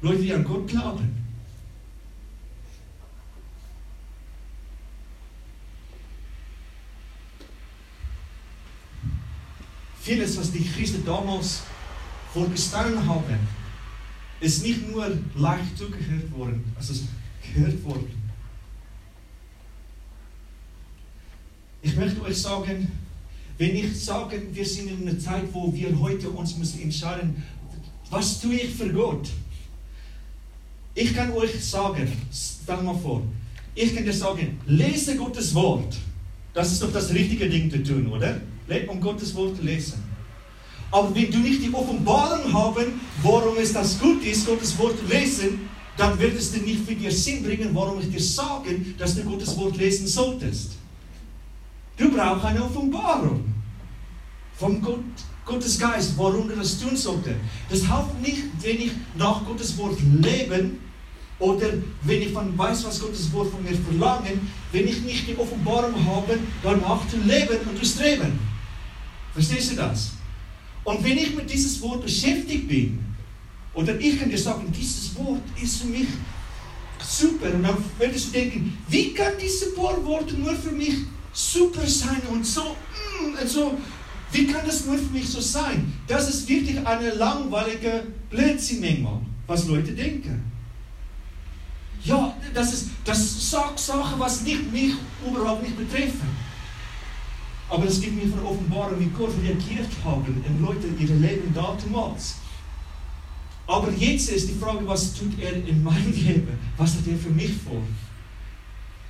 Leute, 0.00 0.22
die 0.22 0.34
an 0.34 0.44
Gott 0.44 0.68
glauben. 0.68 1.24
Vieles, 10.02 10.36
was 10.36 10.52
die 10.52 10.62
Christen 10.62 11.02
damals 11.06 11.62
vorgestanden 12.34 13.08
haben, 13.08 13.38
ist 14.40 14.62
nicht 14.62 14.86
nur 14.90 15.16
leicht 15.34 15.78
zugehört 15.78 16.30
worden, 16.32 16.76
ist 16.78 17.04
gehört 17.42 17.82
worden. 17.84 18.23
Ich 21.84 21.96
möchte 21.96 22.22
euch 22.22 22.40
sagen, 22.40 22.90
wenn 23.58 23.76
ich 23.76 24.02
sage, 24.02 24.42
wir 24.52 24.64
sind 24.64 24.88
in 24.88 25.06
einer 25.06 25.18
Zeit, 25.18 25.42
wo 25.52 25.72
wir 25.72 26.00
heute 26.00 26.30
uns 26.30 26.56
müssen 26.56 26.80
entscheiden, 26.80 27.42
was 28.10 28.40
tue 28.40 28.54
ich 28.54 28.74
für 28.74 28.90
Gott? 28.90 29.28
Ich 30.94 31.14
kann 31.14 31.30
euch 31.32 31.62
sagen, 31.62 32.10
stell 32.32 32.82
mal 32.82 32.96
vor, 32.96 33.22
ich 33.74 33.94
kann 33.94 34.02
dir 34.02 34.14
sagen, 34.14 34.58
lese 34.66 35.14
Gottes 35.16 35.54
Wort. 35.54 35.94
Das 36.54 36.72
ist 36.72 36.82
doch 36.82 36.90
das 36.90 37.12
richtige 37.12 37.50
Ding 37.50 37.70
zu 37.70 37.82
tun, 37.82 38.06
oder? 38.06 38.40
Um 38.88 38.98
Gottes 38.98 39.34
Wort 39.34 39.56
zu 39.56 39.62
lesen. 39.62 40.02
Aber 40.90 41.14
wenn 41.14 41.30
du 41.30 41.38
nicht 41.38 41.62
die 41.62 41.74
Offenbarung 41.74 42.50
haben, 42.50 42.98
warum 43.22 43.58
es 43.58 43.74
das 43.74 43.98
gut 43.98 44.24
ist, 44.24 44.46
Gottes 44.46 44.78
Wort 44.78 44.98
zu 44.98 45.04
lesen, 45.04 45.68
dann 45.98 46.18
wird 46.18 46.34
es 46.34 46.50
dir 46.50 46.62
nicht 46.62 46.86
für 46.86 46.94
dir 46.94 47.12
Sinn 47.12 47.42
bringen, 47.42 47.70
warum 47.74 48.00
ich 48.00 48.10
dir 48.10 48.22
sage, 48.22 48.80
dass 48.96 49.16
du 49.16 49.22
Gottes 49.24 49.54
Wort 49.58 49.76
lesen 49.76 50.06
solltest. 50.06 50.76
Du 51.96 52.10
brauchst 52.10 52.44
eine 52.44 52.64
Offenbarung 52.64 53.44
vom 54.56 54.80
Gott, 54.80 55.04
Gottes 55.44 55.78
Geist, 55.78 56.14
warum 56.16 56.48
du 56.48 56.56
das 56.56 56.78
tun 56.80 56.96
solltest. 56.96 57.36
Das 57.68 57.80
hilft 57.80 58.20
nicht, 58.20 58.42
wenn 58.60 58.80
ich 58.80 58.92
nach 59.16 59.44
Gottes 59.44 59.76
Wort 59.78 59.98
leben 60.00 60.80
oder 61.38 61.68
wenn 62.02 62.22
ich 62.22 62.32
von 62.32 62.56
weiß, 62.56 62.84
was 62.84 63.00
Gottes 63.00 63.32
Wort 63.32 63.50
von 63.50 63.62
mir 63.62 63.76
verlangen, 63.76 64.50
wenn 64.72 64.88
ich 64.88 65.02
nicht 65.02 65.28
die 65.28 65.36
Offenbarung 65.36 65.94
habe, 66.06 66.38
danach 66.62 67.06
zu 67.08 67.18
leben 67.18 67.58
und 67.68 67.78
zu 67.78 67.84
streben. 67.84 68.38
Verstehst 69.32 69.72
du 69.72 69.76
das? 69.76 70.12
Und 70.84 71.02
wenn 71.04 71.18
ich 71.18 71.34
mit 71.34 71.50
dieses 71.50 71.80
Wort 71.82 72.02
beschäftigt 72.02 72.68
bin, 72.68 73.04
oder 73.74 73.98
ich 73.98 74.18
kann 74.18 74.30
dir 74.30 74.38
sagen, 74.38 74.72
dieses 74.72 75.14
Wort 75.16 75.40
ist 75.60 75.82
für 75.82 75.88
mich 75.88 76.06
super, 77.02 77.52
und 77.52 77.62
dann 77.62 77.76
würdest 77.98 78.28
du 78.28 78.32
denken, 78.32 78.78
wie 78.88 79.12
kann 79.12 79.32
diese 79.40 79.72
paar 79.72 80.02
Worte 80.04 80.34
nur 80.34 80.54
für 80.54 80.70
mich 80.70 80.94
super 81.34 81.86
sein 81.86 82.22
und 82.30 82.46
so, 82.46 82.62
mm, 82.62 83.40
und 83.40 83.48
so, 83.48 83.76
wie 84.32 84.46
kann 84.46 84.64
das 84.64 84.86
nur 84.86 84.96
für 84.96 85.12
mich 85.12 85.28
so 85.28 85.40
sein? 85.40 85.92
Das 86.06 86.28
ist 86.28 86.48
wirklich 86.48 86.84
eine 86.86 87.10
langweilige 87.10 88.06
Blödsinn 88.30 88.80
manchmal, 88.80 89.20
was 89.46 89.66
Leute 89.66 89.92
denken. 89.92 90.50
Ja, 92.04 92.34
das 92.52 92.72
ist, 92.72 92.88
das 93.04 93.50
sagt 93.50 93.78
Sachen, 93.78 94.18
was 94.18 94.42
nicht 94.42 94.70
mich 94.72 94.94
überhaupt 95.26 95.62
nicht 95.62 95.76
betreffen. 95.76 96.34
Aber 97.68 97.86
es 97.86 98.00
gibt 98.00 98.22
mir 98.22 98.30
von 98.30 98.44
Offenbarung, 98.44 99.00
wie 99.00 99.06
Gott 99.06 99.32
reagiert 99.42 99.88
haben 100.04 100.44
in 100.46 100.64
Leute 100.64 100.88
ihre 100.98 101.14
Leben 101.14 101.52
damals. 101.54 102.36
Aber 103.66 103.90
jetzt 103.92 104.28
ist 104.28 104.48
die 104.50 104.54
Frage, 104.54 104.86
was 104.86 105.14
tut 105.14 105.38
er 105.40 105.54
in 105.54 105.82
meinem 105.82 106.12
Leben? 106.12 106.58
Was 106.76 106.96
hat 106.96 107.06
er 107.06 107.16
für 107.16 107.30
mich 107.30 107.52
vor? 107.64 107.82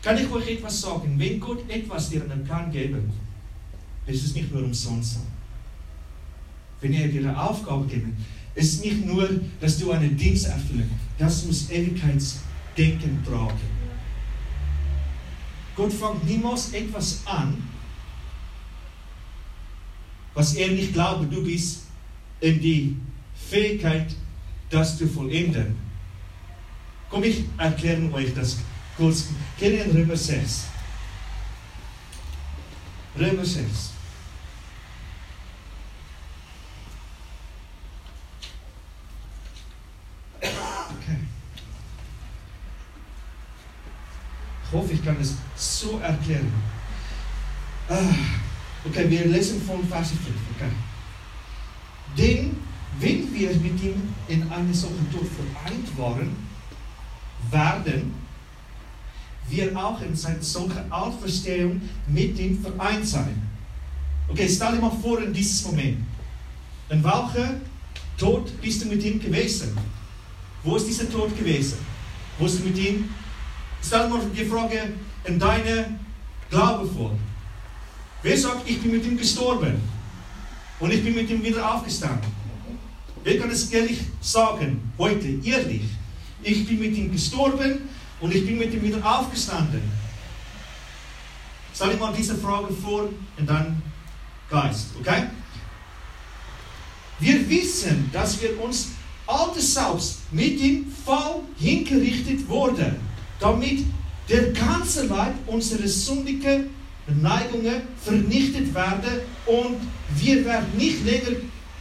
Kann 0.05 0.19
ich 0.19 0.31
euch 0.31 0.51
etwas 0.51 0.83
sagen? 0.83 1.19
Wenn 1.19 1.41
Gott 1.41 1.65
etwas 1.67 2.13
einen 2.13 2.45
Plan 2.45 2.71
geben, 2.71 3.11
ist 4.07 4.23
es 4.23 4.35
nicht 4.35 4.53
nur 4.53 4.63
umsonst. 4.63 5.21
Wenn 6.83 6.93
er 6.93 7.09
dir 7.09 7.21
eine 7.21 7.43
Aufgabe 7.43 7.87
gibt, 7.87 8.09
ist 8.55 8.85
nicht 8.85 9.07
nur, 9.07 9.27
dass 9.63 9.79
du 9.79 9.91
einen 9.93 10.15
Dienst 10.15 10.47
erfüllst. 10.47 10.91
Das 11.17 11.47
muss 11.47 11.71
Ewigkeitsdenken 11.71 13.25
tragen. 13.25 13.59
Gott 15.75 15.93
fängt 15.93 16.27
niemals 16.27 16.75
etwas 16.75 17.23
an, 17.25 17.67
was 20.35 20.55
er 20.55 20.69
nicht 20.69 20.93
glaubt, 20.93 21.33
du 21.33 21.43
bist 21.43 21.85
in 22.41 22.61
die 22.61 22.97
Fähigkeit, 23.35 24.15
das 24.69 24.99
zu 24.99 25.09
vollenden. 25.09 25.77
Komm, 27.09 27.23
ich 27.23 27.45
erkläre 27.57 28.13
euch 28.13 28.35
das 28.35 28.59
kurz. 28.97 29.27
Kennen 29.59 29.91
Römer 29.91 30.17
6. 30.17 30.65
Römer 33.19 33.45
6. 33.45 33.91
Okay. 40.41 41.19
Ich 44.65 44.73
hoffe, 44.73 44.93
ich 44.93 45.05
kann 45.05 45.17
es 45.21 45.35
so 45.57 45.99
erklären. 45.99 46.53
Ah. 47.89 47.95
Okay, 48.87 49.09
wir 49.09 49.27
lesen 49.27 49.63
von 49.63 49.87
Vers 49.89 50.11
5. 50.11 50.21
Okay. 50.57 50.71
Denn 52.19 52.57
wenn 53.01 53.33
wir 53.33 53.49
mit 53.57 53.83
ihm 53.83 54.15
in 54.29 54.51
einem 54.53 54.75
solchen 54.75 55.11
Tod 55.11 55.27
vereint 55.27 55.99
waren, 55.99 56.37
werden 57.51 58.24
wir 59.49 59.77
auch 59.77 60.01
in 60.01 60.15
solchen 60.15 60.91
Auferstehung 60.91 61.81
mit 62.09 62.39
ihm 62.39 62.63
vereint 62.63 63.07
sein. 63.07 63.43
Okay, 64.29 64.49
stell 64.49 64.73
dir 64.73 64.81
mal 64.81 64.91
vor 65.03 65.21
in 65.21 65.33
dieses 65.33 65.65
Moment. 65.67 65.99
In 66.89 67.05
welcher 67.05 67.61
Tod 68.17 68.61
bist 68.61 68.85
du 68.85 68.89
mit 68.89 69.03
ihm 69.05 69.21
gewesen? 69.21 69.77
Wo 70.63 70.77
ist 70.77 70.87
dieser 70.87 71.11
Tod 71.11 71.37
gewesen? 71.37 71.79
Wo 72.39 72.47
ist 72.47 72.59
du 72.59 72.65
mit 72.65 72.79
ihm? 72.79 73.11
Stell 73.83 74.05
dir 74.05 74.09
mal 74.09 74.21
die 74.35 74.45
Frage 74.45 74.93
in 75.25 75.39
deine 75.39 75.99
Glaube 76.51 76.89
vor. 76.89 77.13
Wer 78.23 78.39
sagt, 78.39 78.69
ich 78.69 78.81
bin 78.81 78.93
mit 78.93 79.05
ihm 79.05 79.19
gestorben 79.19 79.75
und 80.81 80.91
ich 80.93 81.05
bin 81.05 81.15
mit 81.15 81.29
ihm 81.29 81.43
wieder 81.43 81.75
aufgestanden? 81.75 82.33
Wer 83.23 83.39
kann 83.39 83.51
es 83.51 83.71
ehrlich 83.71 84.01
sagen, 84.21 84.93
heute, 84.99 85.29
ehrlich? 85.45 85.83
Ich 86.43 86.67
bin 86.67 86.79
mit 86.79 86.97
ihm 86.97 87.11
gestorben 87.11 87.89
und 88.21 88.35
ich 88.35 88.47
bin 88.47 88.59
mit 88.59 88.73
ihm 88.73 88.83
wieder 88.83 89.05
aufgestanden. 89.05 89.83
Stell 91.75 91.91
dir 91.91 91.97
mal 91.97 92.15
diese 92.17 92.37
Frage 92.37 92.73
vor 92.73 93.09
und 93.39 93.47
dann 93.49 93.83
Geist, 94.51 94.89
okay? 95.01 95.25
Wir 97.19 97.49
wissen, 97.49 98.11
dass 98.13 98.41
wir 98.41 98.61
uns 98.63 98.91
altes 99.27 99.75
Selbst 99.75 100.33
mit 100.33 100.61
dem 100.61 100.93
Fall 101.05 101.41
hingerichtet 101.59 102.47
wurden, 102.49 102.97
damit 103.41 103.85
der 104.29 104.53
ganze 104.53 105.07
Leib 105.07 105.35
unserer 105.47 105.89
Sündige 105.89 106.67
Neigungen 107.07 107.83
vernichtet 108.03 108.75
werden 108.75 109.21
und 109.47 109.77
wir 110.17 110.45
werden 110.45 110.77
nicht 110.77 111.05
länger 111.05 111.37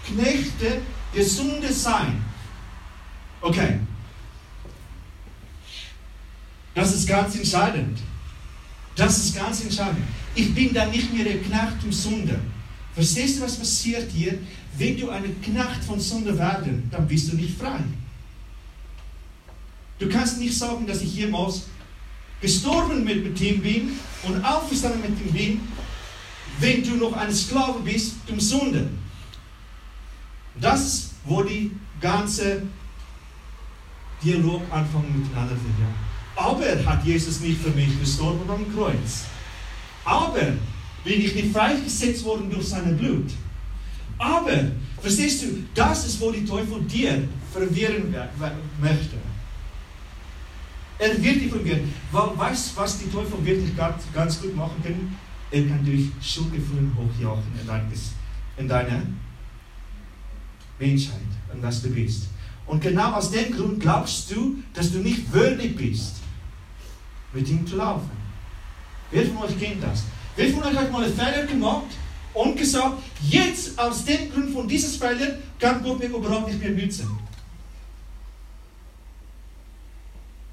Knechte 0.06 0.82
der 1.16 1.24
Sünde 1.24 1.72
sein. 1.72 2.24
Okay. 3.42 3.80
Das 6.76 6.94
ist 6.94 7.08
ganz 7.08 7.36
entscheidend. 7.36 8.00
Das 8.96 9.18
ist 9.18 9.36
ganz 9.36 9.62
entscheidend. 9.64 10.04
Ich 10.36 10.54
bin 10.54 10.74
dann 10.74 10.92
nicht 10.92 11.14
mehr 11.14 11.24
der 11.24 11.42
Knecht 11.42 11.82
zum 11.82 11.92
Sünde. 11.92 12.40
Verstehst 12.94 13.38
du, 13.38 13.44
was 13.44 13.58
passiert 13.58 14.12
hier? 14.12 14.38
Wenn 14.78 14.98
du 14.98 15.10
eine 15.10 15.30
Knecht 15.30 15.84
von 15.86 16.00
Sünde 16.00 16.38
werden, 16.38 16.88
dann 16.92 17.08
bist 17.08 17.32
du 17.32 17.36
nicht 17.36 17.58
frei. 17.58 17.80
Du 20.00 20.10
kannst 20.10 20.40
nicht 20.40 20.58
sagen, 20.58 20.86
dass 20.86 21.02
ich 21.02 21.16
jemals 21.16 21.64
gestorben 22.42 23.04
mit 23.04 23.40
ihm 23.40 23.62
bin 23.62 23.92
und 24.24 24.44
auferstanden 24.44 25.02
mit 25.02 25.20
ihm 25.22 25.32
bin, 25.32 25.62
wenn 26.60 26.84
du 26.84 26.96
noch 26.96 27.14
ein 27.14 27.34
Sklave 27.34 27.80
bist 27.80 28.16
zum 28.28 28.40
Sünde. 28.40 28.90
Das 30.60 31.14
wo 31.26 31.44
die 31.44 31.72
ganze 32.02 32.64
Dialog 34.24 34.62
anfangen 34.72 35.22
miteinander 35.22 35.56
wird. 35.56 36.13
Aber 36.36 36.86
hat 36.86 37.06
Jesus 37.06 37.40
nicht 37.42 37.62
für 37.62 37.70
mich 37.70 38.00
gestorben 38.00 38.50
am 38.50 38.74
Kreuz. 38.74 39.26
Aber 40.04 40.54
bin 41.04 41.22
ich 41.22 41.36
nicht 41.36 41.54
freigesetzt 41.54 42.24
worden 42.24 42.50
durch 42.50 42.68
sein 42.68 42.98
Blut. 42.98 43.32
Aber, 44.18 44.72
verstehst 45.02 45.44
du, 45.44 45.64
das 45.74 46.06
ist, 46.08 46.22
wo 46.22 46.32
die 46.32 46.46
Teufel 46.46 46.82
dir 46.82 47.28
verwirren 47.52 48.16
möchte. 48.82 49.18
Er 51.00 51.22
wird 51.22 51.42
dich 51.42 51.52
verwirren. 51.52 51.94
Weißt 52.12 52.72
du, 52.72 52.82
was 52.82 53.00
die 53.00 53.10
Teufel 53.10 53.46
wirklich 53.46 53.76
ganz, 53.76 54.04
ganz 54.14 54.42
gut 54.42 54.56
machen 54.56 54.82
können? 54.82 55.18
Er 55.52 55.68
kann 55.68 55.86
durch 55.86 56.06
Schuldgefühle 56.22 56.90
hochjagen 56.96 57.44
in, 57.60 57.68
dein, 57.68 57.92
in 58.58 58.68
deine 58.68 59.06
Menschheit, 60.80 61.20
an 61.52 61.62
das 61.62 61.82
du 61.82 61.90
bist. 61.90 62.28
Und 62.66 62.82
genau 62.82 63.12
aus 63.12 63.30
dem 63.32 63.56
Grund 63.56 63.80
glaubst 63.80 64.32
du, 64.32 64.64
dass 64.74 64.92
du 64.92 65.00
nicht 65.00 65.32
würdig 65.32 65.76
bist, 65.76 66.23
mit 67.34 67.48
ihm 67.50 67.66
zu 67.66 67.76
laufen. 67.78 68.12
Wer 69.12 69.26
von 69.26 69.38
euch 69.44 69.60
kennt 69.60 69.84
das? 69.84 70.04
Wer 70.36 70.50
von 70.52 70.64
euch 70.64 70.76
hat 70.76 70.92
mal 70.92 71.04
einen 71.04 71.14
Fehler 71.14 71.46
gemacht 71.46 71.88
und 72.34 72.56
gesagt, 72.58 73.02
jetzt 73.30 73.78
aus 73.78 74.06
dem 74.06 74.32
Grund 74.32 74.52
von 74.52 74.68
dieses 74.68 74.96
Fehler 74.96 75.38
kann 75.60 75.84
Gott 75.84 76.00
mich 76.00 76.10
überhaupt 76.10 76.48
nicht 76.48 76.60
mehr 76.60 76.72
nützen? 76.72 77.10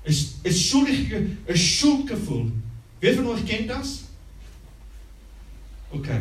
Es 0.02 0.34
ist 0.42 0.46
ein 0.46 1.56
Schuldgefühl. 1.56 2.52
Wer 3.00 3.14
von 3.14 3.26
euch 3.26 3.46
kennt 3.46 3.70
das? 3.70 4.04
Okay. 5.90 6.20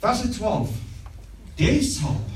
Vers 0.00 0.30
12. 0.30 0.68
Deshalb 1.58 2.26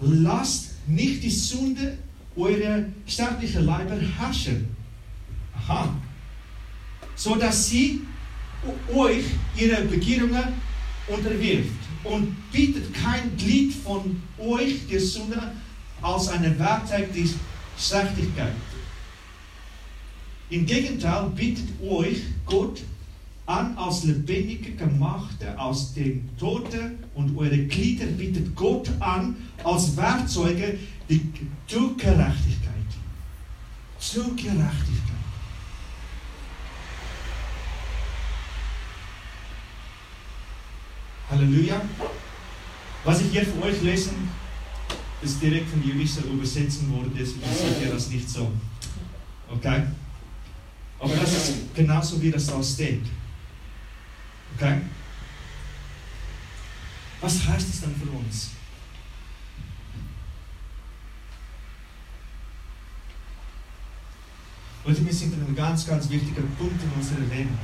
lasst 0.00 0.70
nicht 0.86 1.22
die 1.22 1.30
Sünde 1.30 1.98
eure 2.36 2.86
sterblichen 3.06 3.64
Leiber 3.64 3.96
herrschen. 3.96 4.76
Aha. 5.66 5.94
So 7.14 7.36
dass 7.36 7.68
sie 7.68 8.02
euch 8.92 9.24
ihre 9.56 9.82
Begehrungen 9.82 10.54
unterwirft 11.06 11.70
und 12.04 12.34
bietet 12.50 12.92
kein 12.94 13.36
Glied 13.36 13.74
von 13.74 14.20
euch 14.38 14.86
der 14.88 15.00
Sünde 15.00 15.52
als 16.00 16.28
ein 16.28 16.58
Werkzeug 16.58 17.12
der 17.12 17.24
Schlechtigkeit. 17.78 18.52
Im 20.50 20.66
Gegenteil 20.66 21.30
bietet 21.30 21.68
euch 21.82 22.22
Gott 22.44 22.82
an 23.46 23.76
als 23.76 24.04
lebendige 24.04 24.72
Gemachte 24.72 25.58
aus 25.58 25.94
dem 25.94 26.28
Toten 26.38 26.98
und 27.14 27.36
eure 27.36 27.58
Glieder 27.58 28.06
bietet 28.06 28.54
Gott 28.54 28.90
an 29.00 29.36
als 29.64 29.96
Werkzeuge 29.96 30.78
zur 31.66 31.96
Gerechtigkeit. 31.96 32.72
Zur 33.98 34.36
Gerechtigkeit. 34.36 35.11
Halleluja. 41.32 41.80
Was 43.04 43.22
ich 43.22 43.30
hier 43.30 43.46
für 43.46 43.62
euch 43.62 43.80
lesen, 43.80 44.28
ist 45.22 45.40
direkt 45.40 45.70
von 45.70 45.82
Jülicher 45.82 46.22
übersetzen 46.24 46.92
worden, 46.92 47.12
deswegen 47.18 47.50
seht 47.54 47.82
ihr 47.82 47.92
das 47.92 48.08
nicht 48.10 48.28
so. 48.28 48.52
Okay? 49.48 49.84
Aber 50.98 51.16
das 51.16 51.32
ist 51.32 51.74
genauso, 51.74 52.20
wie 52.20 52.30
das 52.30 52.46
da 52.46 52.62
steht. 52.62 53.06
Okay? 54.56 54.82
Was 57.22 57.46
heißt 57.46 57.68
es 57.68 57.80
dann 57.80 57.94
für 57.96 58.10
uns? 58.10 58.50
Leute, 64.84 65.06
wir 65.06 65.12
sind 65.14 65.34
an 65.34 65.46
einem 65.46 65.56
ganz, 65.56 65.86
ganz 65.86 66.10
wichtigen 66.10 66.54
Punkt 66.58 66.82
in 66.82 66.90
unserem 67.00 67.30
Leben. 67.30 67.58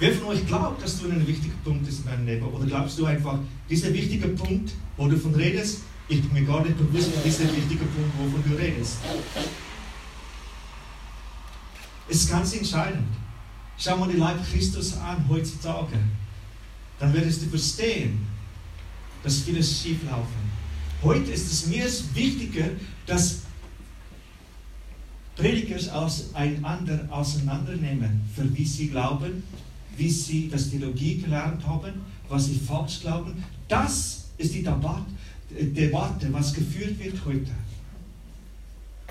Wer 0.00 0.12
von 0.12 0.28
euch 0.28 0.44
glaubt, 0.46 0.82
dass 0.82 1.00
du 1.00 1.08
ein 1.08 1.26
wichtiger 1.26 1.54
Punkt 1.62 1.86
bist 1.86 2.00
in 2.00 2.06
deinem 2.06 2.26
Leben? 2.26 2.46
Oder 2.46 2.66
glaubst 2.66 2.98
du 2.98 3.06
einfach, 3.06 3.38
dieser 3.70 3.92
wichtige 3.92 4.28
Punkt, 4.28 4.72
wo 4.96 5.06
du 5.06 5.16
von 5.16 5.34
redest, 5.34 5.82
ich 6.08 6.20
bin 6.20 6.32
mir 6.32 6.44
gar 6.44 6.62
nicht 6.64 6.76
bewusst, 6.76 7.10
dieser 7.24 7.44
wichtige 7.44 7.84
Punkt, 7.84 8.10
wovon 8.18 8.42
du 8.50 8.56
redest? 8.56 8.96
Es 12.08 12.16
ist 12.16 12.30
ganz 12.30 12.54
entscheidend. 12.54 13.06
Schau 13.78 13.96
mal 13.96 14.08
die 14.08 14.18
Leib 14.18 14.38
Christus 14.50 14.96
an 14.98 15.24
heutzutage. 15.28 15.98
Dann 16.98 17.14
wirst 17.14 17.42
du 17.42 17.46
verstehen, 17.46 18.26
dass 19.22 19.38
vieles 19.40 19.80
schief 19.80 20.04
laufen. 20.04 20.52
Heute 21.02 21.30
ist 21.30 21.50
es 21.50 21.66
mir 21.66 21.86
wichtiger, 22.14 22.68
dass 23.06 23.42
Prediger 25.36 25.78
einander 26.34 27.08
auseinandernehmen, 27.10 28.22
für 28.34 28.56
wie 28.56 28.64
sie 28.64 28.88
glauben, 28.88 29.42
wie 29.96 30.10
sie 30.10 30.48
das 30.48 30.70
Theologie 30.70 31.18
gelernt 31.18 31.66
haben, 31.66 31.92
was 32.28 32.46
sie 32.46 32.54
falsch 32.54 33.00
glauben. 33.00 33.42
Das 33.68 34.26
ist 34.38 34.54
die 34.54 34.62
Debatte, 34.62 36.32
was 36.32 36.52
geführt 36.52 36.98
wird 36.98 37.24
heute. 37.24 37.50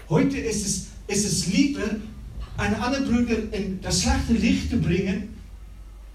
Heute 0.09 0.37
ist 0.37 0.65
es, 0.65 0.87
ist 1.07 1.25
es 1.25 1.47
lieber, 1.47 1.85
einen 2.57 2.75
anderen 2.75 3.05
Bruder 3.05 3.53
in 3.53 3.79
das 3.81 4.03
schlechte 4.03 4.33
Licht 4.33 4.69
zu 4.69 4.77
bringen, 4.77 5.29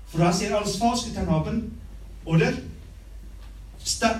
für 0.06 0.18
was 0.18 0.38
sie 0.38 0.48
alles 0.48 0.76
falsch 0.76 1.06
getan 1.06 1.28
haben, 1.28 1.78
oder? 2.24 2.52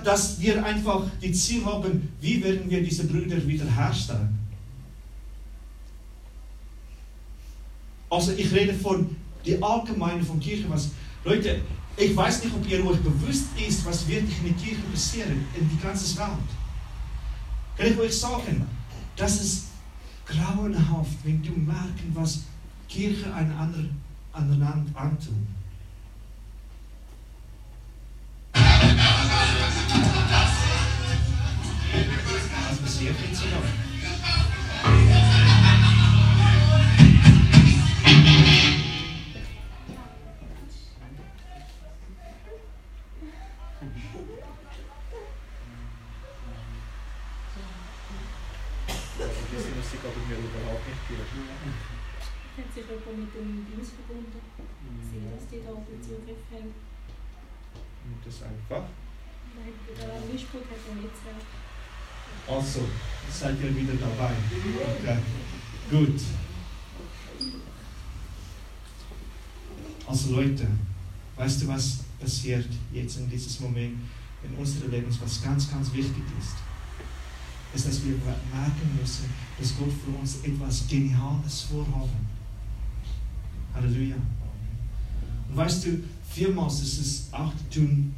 Dass 0.04 0.40
wir 0.40 0.64
einfach 0.64 1.04
die 1.22 1.32
Ziel 1.32 1.64
haben, 1.64 2.08
wie 2.20 2.42
werden 2.42 2.70
wir 2.70 2.82
diese 2.82 3.04
Brüder 3.04 3.46
wiederherstellen. 3.46 4.38
Also 8.11 8.32
ich 8.32 8.50
rede 8.52 8.72
von 8.72 9.14
der 9.46 9.62
Allgemeine 9.62 10.22
von 10.22 10.40
Kirche, 10.40 10.68
was 10.68 10.90
Leute, 11.24 11.61
ich 11.96 12.16
weiß 12.16 12.44
nicht, 12.44 12.55
ob 12.55 12.68
ihr 12.68 12.85
euch 12.87 13.01
bewusst 13.01 13.46
ist, 13.66 13.85
was 13.85 14.07
wirklich 14.07 14.38
in 14.38 14.44
der 14.44 14.55
Kirche 14.55 14.83
passiert, 14.83 15.29
in 15.29 15.68
die 15.68 15.79
ganze 15.83 16.16
Welt. 16.16 16.29
Kann 17.77 17.87
ich 17.87 17.98
euch 17.98 18.16
sagen, 18.16 18.66
dass 19.16 19.40
es 19.40 19.64
grauenhaft, 20.27 21.16
wenn 21.24 21.42
du 21.42 21.53
merken, 21.53 22.12
was 22.14 22.44
Kirche 22.88 23.33
ein 23.35 23.51
anderen, 23.53 24.01
anderen 24.33 24.62
antun. 24.94 25.46
Was 32.70 32.79
passiert 32.79 33.16
jetzt 33.29 33.42
hier 33.42 35.17
Also, 62.48 62.81
seid 63.31 63.57
ihr 63.62 63.77
wieder 63.77 63.94
dabei? 63.94 64.33
Okay. 65.01 65.18
Gut. 65.90 66.20
Also 70.07 70.37
Leute, 70.37 70.66
weißt 71.37 71.62
du, 71.62 71.68
was 71.68 71.98
passiert 72.18 72.66
jetzt 72.92 73.18
in 73.18 73.29
diesem 73.29 73.66
Moment 73.66 73.98
in 74.42 74.55
unserem 74.59 74.90
Leben, 74.90 75.14
was 75.20 75.42
ganz, 75.42 75.70
ganz 75.70 75.92
wichtig 75.92 76.22
ist? 76.38 76.57
Ist, 77.74 77.87
dass 77.87 78.05
wir 78.05 78.14
merken 78.14 78.98
müssen, 78.98 79.29
dass 79.59 79.77
Gott 79.77 79.92
für 80.05 80.18
uns 80.18 80.37
etwas 80.42 80.88
Geniales 80.88 81.62
vorhaben. 81.62 82.27
Halleluja. 83.74 84.16
Und 85.51 85.57
weißt 85.57 85.85
du, 85.85 86.03
vielmals 86.31 86.81
ist 86.81 86.98
es 86.98 87.33
auch 87.33 87.53
tun, 87.70 88.14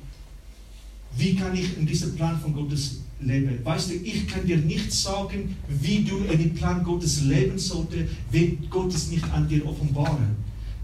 wie 1.17 1.35
kann 1.35 1.55
ich 1.55 1.77
in 1.77 1.87
diesem 1.87 2.15
Plan 2.15 2.41
von 2.41 2.55
Gottes 2.55 3.01
leben? 3.21 3.59
Weißt 3.65 3.91
du, 3.91 3.95
ich 3.95 4.27
kann 4.27 4.47
dir 4.47 4.57
nicht 4.57 4.93
sagen, 4.93 5.57
wie 5.69 6.05
du 6.05 6.19
in 6.19 6.39
den 6.39 6.55
Plan 6.55 6.83
Gottes 6.85 7.23
leben 7.23 7.59
solltest, 7.59 8.05
wenn 8.31 8.69
Gott 8.71 8.95
es 8.95 9.11
nicht 9.11 9.25
an 9.33 9.49
dir 9.49 9.67
offenbaren. 9.67 10.37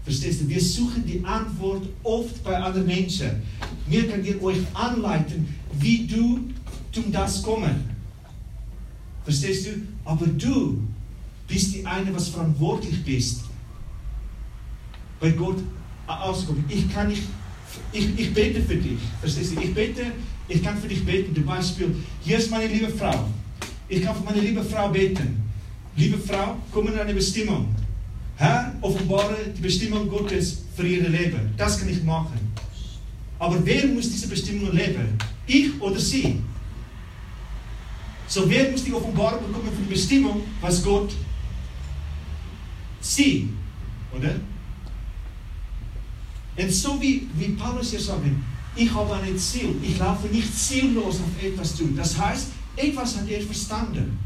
Verstehst 0.03 0.41
du? 0.41 0.47
Wir 0.47 0.61
suchen 0.61 1.05
die 1.05 1.23
Antwort 1.25 1.87
oft 2.03 2.43
bei 2.43 2.57
anderen 2.57 2.87
Menschen. 2.87 3.29
Mir 3.89 4.07
kann 4.07 4.23
dir 4.23 4.41
euch 4.41 4.59
anleiten, 4.73 5.47
wie 5.79 6.07
du 6.07 6.39
zum 6.91 7.11
das 7.11 7.43
kommen. 7.43 7.89
Verstehst 9.25 9.67
du? 9.67 9.71
Aber 10.05 10.25
du 10.25 10.79
bist 11.47 11.75
die 11.75 11.85
eine, 11.85 12.15
was 12.15 12.29
verantwortlich 12.29 13.03
bist, 13.03 13.41
bei 15.19 15.31
Gott 15.31 15.57
auszukommen. 16.07 16.63
Ich 16.69 16.89
kann 16.89 17.09
nicht, 17.09 17.23
ich, 17.91 18.19
ich 18.19 18.33
bete 18.33 18.61
für 18.61 18.75
dich. 18.75 18.99
Verstehst 19.19 19.55
du? 19.55 19.61
Ich 19.61 19.73
bete, 19.73 20.11
ich 20.47 20.63
kann 20.63 20.77
für 20.77 20.87
dich 20.87 21.05
beten. 21.05 21.33
Zum 21.35 21.45
Beispiel, 21.45 21.95
hier 22.23 22.37
ist 22.37 22.51
meine 22.51 22.67
liebe 22.67 22.89
Frau. 22.89 23.27
Ich 23.89 24.01
kann 24.03 24.15
für 24.15 24.23
meine 24.23 24.41
liebe 24.41 24.63
Frau 24.63 24.89
beten. 24.89 25.43
Liebe 25.95 26.17
Frau, 26.17 26.57
komm 26.71 26.87
in 26.87 26.99
eine 26.99 27.13
Bestimmung. 27.13 27.73
Herr, 28.35 28.75
offenbare 28.81 29.35
die 29.55 29.61
Bestimmung 29.61 30.07
Gottes 30.07 30.63
für 30.75 30.87
ihr 30.87 31.09
Leben. 31.09 31.53
Das 31.57 31.79
kann 31.79 31.89
ich 31.89 32.03
machen. 32.03 32.39
Aber 33.39 33.63
wer 33.65 33.87
muss 33.87 34.11
diese 34.11 34.27
Bestimmung 34.27 34.71
leben? 34.75 35.17
Ich 35.47 35.81
oder 35.81 35.99
sie? 35.99 36.39
So, 38.27 38.49
wer 38.49 38.69
muss 38.71 38.83
die 38.83 38.93
Offenbarung 38.93 39.47
bekommen 39.47 39.71
für 39.75 39.81
die 39.83 39.93
Bestimmung, 39.93 40.41
was 40.61 40.83
Gott 40.83 41.13
sie, 42.99 43.49
oder? 44.15 44.35
Und 46.57 46.71
so 46.71 46.99
wie, 47.01 47.27
wie 47.35 47.49
Paulus 47.49 47.91
hier 47.91 47.99
sagt, 47.99 48.21
ich 48.75 48.93
habe 48.93 49.15
ein 49.15 49.37
Ziel, 49.37 49.75
ich 49.81 49.97
laufe 49.97 50.27
nicht 50.27 50.55
ziellos 50.55 51.15
auf 51.15 51.43
etwas 51.43 51.75
zu. 51.75 51.87
Das 51.95 52.17
heißt, 52.17 52.47
etwas 52.75 53.17
hat 53.17 53.29
er 53.29 53.41
verstanden. 53.41 54.19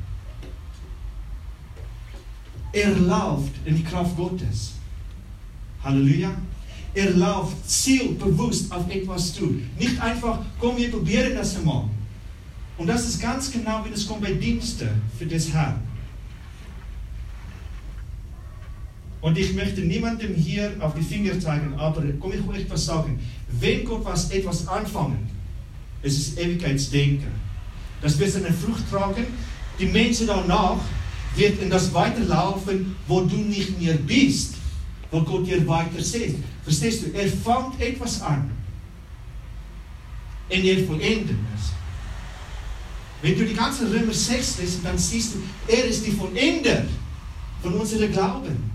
Er 2.73 2.91
läuft 2.97 3.53
in 3.65 3.75
die 3.75 3.83
Kraft 3.83 4.15
Gottes. 4.15 4.73
Halleluja. 5.83 6.31
Er 6.93 7.11
läuft 7.11 7.69
zielbewusst 7.69 8.71
auf 8.71 8.89
etwas 8.89 9.33
zu. 9.33 9.61
Nicht 9.77 9.99
einfach, 10.01 10.39
komm, 10.59 10.77
wir 10.77 10.91
probieren 10.91 11.33
das 11.35 11.57
einmal. 11.57 11.85
Und 12.77 12.87
das 12.87 13.07
ist 13.07 13.21
ganz 13.21 13.51
genau, 13.51 13.85
wie 13.85 13.91
das 13.91 14.07
kommt 14.07 14.21
bei 14.21 14.33
Diensten 14.33 14.89
für 15.17 15.25
das 15.25 15.49
Herrn. 15.51 15.81
Und 19.21 19.37
ich 19.37 19.53
möchte 19.53 19.81
niemandem 19.81 20.33
hier 20.33 20.73
auf 20.79 20.95
die 20.95 21.03
Finger 21.03 21.39
zeigen, 21.39 21.75
aber 21.77 22.03
komm 22.19 22.33
ich 22.33 22.47
euch 22.47 22.69
was 22.69 22.85
sagen. 22.85 23.19
Wenn 23.59 23.85
Gott 23.85 24.03
was, 24.03 24.31
etwas 24.31 24.67
anfangen, 24.67 25.29
es 26.01 26.17
ist 26.17 26.39
Ewigkeitsdenken. 26.39 27.27
Das 28.01 28.17
wird 28.17 28.31
seine 28.31 28.51
Frucht 28.51 28.89
tragen. 28.89 29.27
Die 29.79 29.85
Menschen 29.85 30.25
danach 30.25 30.79
wird 31.35 31.61
in 31.61 31.69
das 31.69 31.93
weiterlaufen, 31.93 32.95
wo 33.07 33.21
du 33.21 33.35
nicht 33.37 33.79
mehr 33.79 33.93
bist, 33.93 34.55
wo 35.11 35.21
Gott 35.21 35.45
dir 35.45 35.65
weiter 35.67 36.01
sieht. 36.01 36.37
Verstehst 36.63 37.03
du? 37.03 37.11
Er 37.13 37.27
fängt 37.27 37.79
etwas 37.79 38.21
an. 38.21 38.49
Und 40.49 40.65
er 40.65 40.83
vollendet 40.85 41.37
es. 41.55 41.71
Wenn 43.21 43.37
du 43.37 43.45
die 43.45 43.53
ganze 43.53 43.89
Römer 43.89 44.13
6 44.13 44.59
liest, 44.59 44.79
dann 44.83 44.97
siehst 44.97 45.35
du, 45.35 45.43
er 45.67 45.85
ist 45.85 46.05
die 46.05 46.11
Vollender 46.11 46.85
von 47.61 47.73
unserem 47.75 48.11
Glauben. 48.11 48.70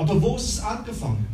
Aber 0.00 0.22
wo 0.22 0.34
ist 0.36 0.48
es 0.48 0.60
angefangen? 0.60 1.26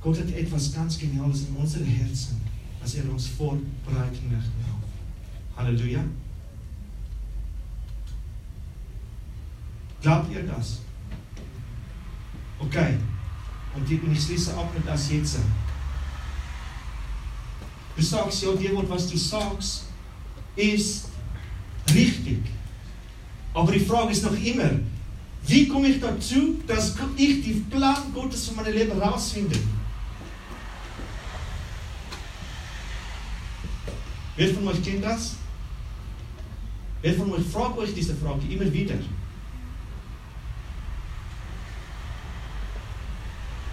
Gott 0.00 0.18
hat 0.18 0.30
etwas 0.32 0.74
ganz 0.74 0.98
Geniales 0.98 1.46
in 1.46 1.54
unseren 1.54 1.84
Herzen, 1.84 2.40
was 2.82 2.96
er 2.96 3.08
uns 3.08 3.28
vorbereiten 3.28 4.32
möchte. 4.32 4.50
Halleluja. 5.56 6.02
Glaubt 10.02 10.32
ihr 10.32 10.42
das? 10.42 10.80
Okay. 12.58 12.96
Und 13.76 13.88
ich 13.88 14.20
schließe 14.20 14.52
ab 14.56 14.74
mit 14.74 14.84
das 14.84 15.12
jetzt. 15.12 15.38
Du 17.96 18.02
sagst, 18.02 18.42
ja, 18.42 18.52
dir 18.52 18.88
was 18.88 19.10
du 19.10 19.16
sagst, 19.16 19.84
ist 20.56 21.08
richtig. 21.92 22.38
Aber 23.52 23.72
die 23.72 23.80
Frage 23.80 24.12
ist 24.12 24.24
noch 24.24 24.32
immer, 24.32 24.70
wie 25.46 25.68
komme 25.68 25.88
ich 25.88 26.00
dazu, 26.00 26.60
dass 26.66 26.94
ich 27.16 27.42
die 27.42 27.64
Plan 27.70 28.12
Gottes 28.14 28.48
für 28.48 28.54
mein 28.54 28.72
Leben 28.72 29.00
herausfinde? 29.00 29.58
Wer 34.36 34.54
von 34.54 34.68
euch 34.68 34.82
kennt 34.82 35.04
das? 35.04 35.36
Wer 37.02 37.14
von 37.14 37.32
euch 37.32 37.46
fragt 37.46 37.78
euch 37.78 37.94
diese 37.94 38.14
Frage 38.14 38.40
immer 38.48 38.72
wieder? 38.72 38.94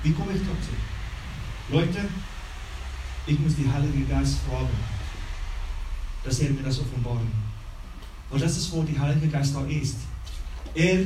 Wie 0.03 0.13
komme 0.13 0.32
ich 0.34 0.41
dazu? 0.41 0.73
Leute, 1.69 2.10
ich 3.28 3.40
muss 3.40 3.56
die 3.56 3.70
Heilige 3.70 4.06
Geist 4.10 4.38
fragen, 4.50 4.70
dass 6.24 6.40
er 6.40 6.50
mir 6.52 6.63
das 6.63 6.80
offenbaren. 6.80 7.28
Und 8.30 8.42
das 8.42 8.58
ist, 8.58 8.72
wo 8.72 8.84
die 8.84 8.98
Heilige 8.98 9.28
Geist 9.28 9.54
da 9.56 9.66
ist. 9.66 9.98
Er 10.74 11.00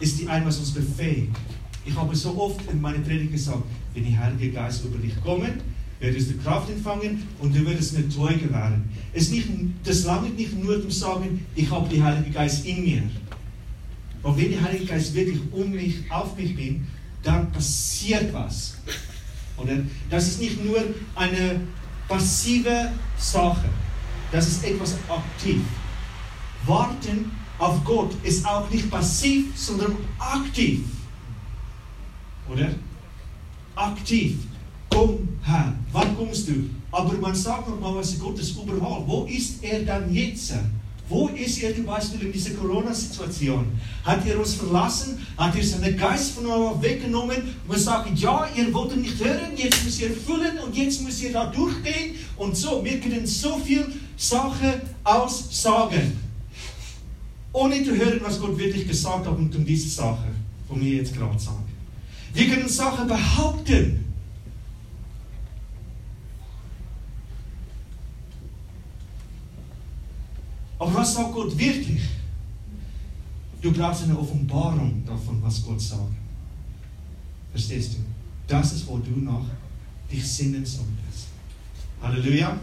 ist 0.00 0.18
die 0.18 0.28
eine, 0.28 0.46
was 0.46 0.58
uns 0.58 0.72
befähigt. 0.72 1.36
Ich 1.84 1.94
habe 1.94 2.14
so 2.14 2.38
oft 2.38 2.60
in 2.70 2.80
meiner 2.80 2.98
Predigt 2.98 3.32
gesagt, 3.32 3.64
wenn 3.94 4.04
die 4.04 4.16
Heilige 4.16 4.52
Geist 4.52 4.84
über 4.84 4.98
dich 4.98 5.14
kommt, 5.22 5.62
wirst 6.00 6.30
du 6.30 6.38
Kraft 6.38 6.70
empfangen 6.70 7.22
und 7.40 7.54
du 7.54 7.64
wirst 7.66 7.96
mir 7.96 8.08
treu 8.08 8.34
werden. 8.50 8.88
Es 9.12 9.30
nicht, 9.30 9.48
das 9.84 10.04
lange 10.04 10.30
nicht 10.30 10.62
nur 10.62 10.80
zu 10.82 10.90
sagen, 10.90 11.44
ich 11.54 11.70
habe 11.70 11.88
die 11.88 12.02
Heilige 12.02 12.30
Geist 12.30 12.64
in 12.64 12.84
mir. 12.84 13.02
Aber 14.22 14.36
wenn 14.36 14.50
der 14.50 14.62
Heilige 14.62 14.86
Geist 14.86 15.14
wirklich 15.14 15.40
um 15.52 15.70
mich, 15.70 16.10
auf 16.10 16.36
mich 16.36 16.54
bin, 16.54 16.86
dann 17.22 17.50
passiert 17.50 18.32
was. 18.32 18.76
Oder? 19.58 19.78
Das 20.08 20.28
ist 20.28 20.40
nicht 20.40 20.64
nur 20.64 20.82
eine 21.14 21.60
passive 22.08 22.92
Sache, 23.16 23.68
das 24.30 24.46
ist 24.46 24.64
etwas 24.64 24.94
aktiv. 25.08 25.60
Warten 26.66 27.30
auf 27.58 27.82
Gott 27.84 28.14
ist 28.22 28.46
auch 28.46 28.70
nicht 28.70 28.90
passiv, 28.90 29.46
sondern 29.56 29.96
aktiv. 30.18 30.80
Oder? 32.48 32.70
Aktiv. 33.74 34.36
Komm, 34.90 35.28
Herr, 35.42 35.74
wann 35.92 36.16
kommst 36.16 36.48
du? 36.48 36.70
Aber 36.90 37.12
man 37.14 37.34
sagt 37.34 37.68
nochmal, 37.68 37.96
was 37.96 38.18
Gott 38.18 38.38
ist 38.38 38.56
überall. 38.56 39.02
Wo 39.06 39.24
ist 39.24 39.62
er 39.62 39.84
dann 39.84 40.12
jetzt? 40.12 40.54
Wo 41.08 41.28
ist 41.28 41.62
er 41.62 41.74
zum 41.74 41.86
Beispiel 41.86 42.26
in 42.26 42.32
dieser 42.32 42.50
Corona-Situation? 42.50 43.64
Hat 44.04 44.26
er 44.26 44.38
uns 44.38 44.54
verlassen? 44.54 45.18
Hat 45.38 45.56
er 45.56 45.64
seinen 45.64 45.96
Geist 45.96 46.32
von 46.32 46.44
uns 46.46 46.82
weggenommen? 46.82 47.54
Wir 47.66 47.78
sagen, 47.78 48.14
ja, 48.14 48.46
ihr 48.54 48.72
wollt 48.74 48.92
ihn 48.92 49.02
nicht 49.02 49.22
hören, 49.22 49.56
jetzt 49.56 49.84
müsst 49.84 50.00
ihr 50.02 50.10
füllen 50.10 50.58
und 50.58 50.76
jetzt 50.76 51.02
müsst 51.02 51.22
ihr 51.22 51.32
da 51.32 51.46
durchgehen 51.46 52.14
und 52.36 52.54
so. 52.54 52.84
Wir 52.84 53.00
können 53.00 53.26
so 53.26 53.58
viel 53.58 53.86
Sachen 54.18 54.74
aussagen, 55.02 56.18
ohne 57.52 57.82
zu 57.82 57.96
hören, 57.96 58.20
was 58.22 58.38
Gott 58.38 58.58
wirklich 58.58 58.86
gesagt 58.86 59.26
hat 59.26 59.36
und 59.36 59.54
um 59.56 59.64
diese 59.64 59.88
Sache, 59.88 60.28
von 60.66 60.78
mir 60.78 60.96
jetzt 60.96 61.16
gerade 61.16 61.38
sagen. 61.38 61.64
Wir 62.34 62.50
können 62.50 62.68
Sachen 62.68 63.08
behaupten, 63.08 64.04
Aber 70.78 70.94
was 70.94 71.14
sagt 71.14 71.32
Gott 71.32 71.58
wirklich? 71.58 72.02
Du 73.60 73.72
brauchst 73.72 74.04
eine 74.04 74.16
Offenbarung 74.16 75.04
davon, 75.04 75.42
was 75.42 75.64
Gott 75.64 75.80
sagt. 75.80 76.12
Verstehst 77.50 77.94
du? 77.94 77.98
Das 78.46 78.72
ist, 78.72 78.86
wo 78.86 78.98
du 78.98 79.10
noch 79.10 79.44
dich 80.10 80.24
sinnen 80.24 80.64
solltest. 80.64 81.28
Halleluja. 82.00 82.56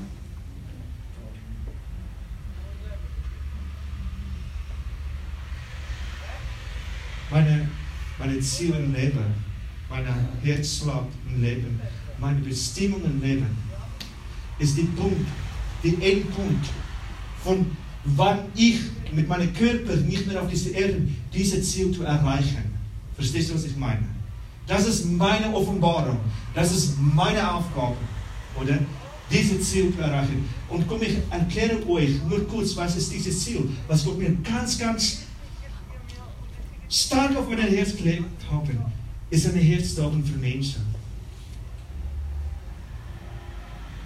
Meine, 7.30 7.68
meine 8.18 8.40
Ziele 8.40 8.78
im 8.78 8.94
Leben, 8.94 9.26
mein 9.90 10.06
Herzschlag 10.42 11.06
im 11.28 11.42
Leben, 11.42 11.82
meine 12.18 12.40
Bestimmung 12.40 13.04
im 13.04 13.22
Leben 13.22 13.58
ist 14.58 14.78
der 14.78 14.84
Punkt, 14.84 15.28
der 15.84 15.94
Endpunkt 16.02 16.66
von 17.44 17.76
wann 18.06 18.40
ich 18.56 18.80
mit 19.14 19.28
meinem 19.28 19.54
Körper 19.54 19.96
nicht 19.96 20.28
mehr 20.28 20.42
auf 20.42 20.50
dieser 20.50 20.72
Erde 20.72 21.02
diese 21.34 21.62
Ziel 21.62 21.92
zu 21.92 22.04
erreichen. 22.04 22.64
Verstehst 23.16 23.50
du, 23.50 23.56
was 23.56 23.66
ich 23.66 23.76
meine? 23.78 24.04
Das 24.68 24.88
ist 24.88 25.06
meine 25.06 25.54
Offenbarung. 25.54 26.18
Das 26.54 26.72
ist 26.72 26.96
meine 27.00 27.54
Aufgabe. 27.54 27.96
Oder? 28.60 28.80
Diese 29.32 29.60
Ziel 29.60 29.94
zu 29.96 30.02
erreichen. 30.02 30.48
Und 30.70 30.88
komm, 30.88 31.02
ich 31.02 31.18
erkläre 31.30 31.88
euch 31.88 32.12
nur 32.28 32.48
kurz, 32.48 32.76
was 32.76 32.96
ist 32.96 33.12
dieses 33.12 33.44
Ziel, 33.44 33.70
was 33.88 34.06
Gott 34.06 34.18
mir 34.20 34.32
ganz, 34.44 34.78
ganz 34.78 35.20
stark 36.90 37.36
auf 37.36 37.50
mein 37.50 37.60
Herz 37.60 37.96
gelegt 37.96 38.24
haben, 38.50 38.80
ist 39.30 39.48
eine 39.48 39.60
Herztagung 39.60 40.24
für 40.24 40.38
Menschen. 40.38 40.96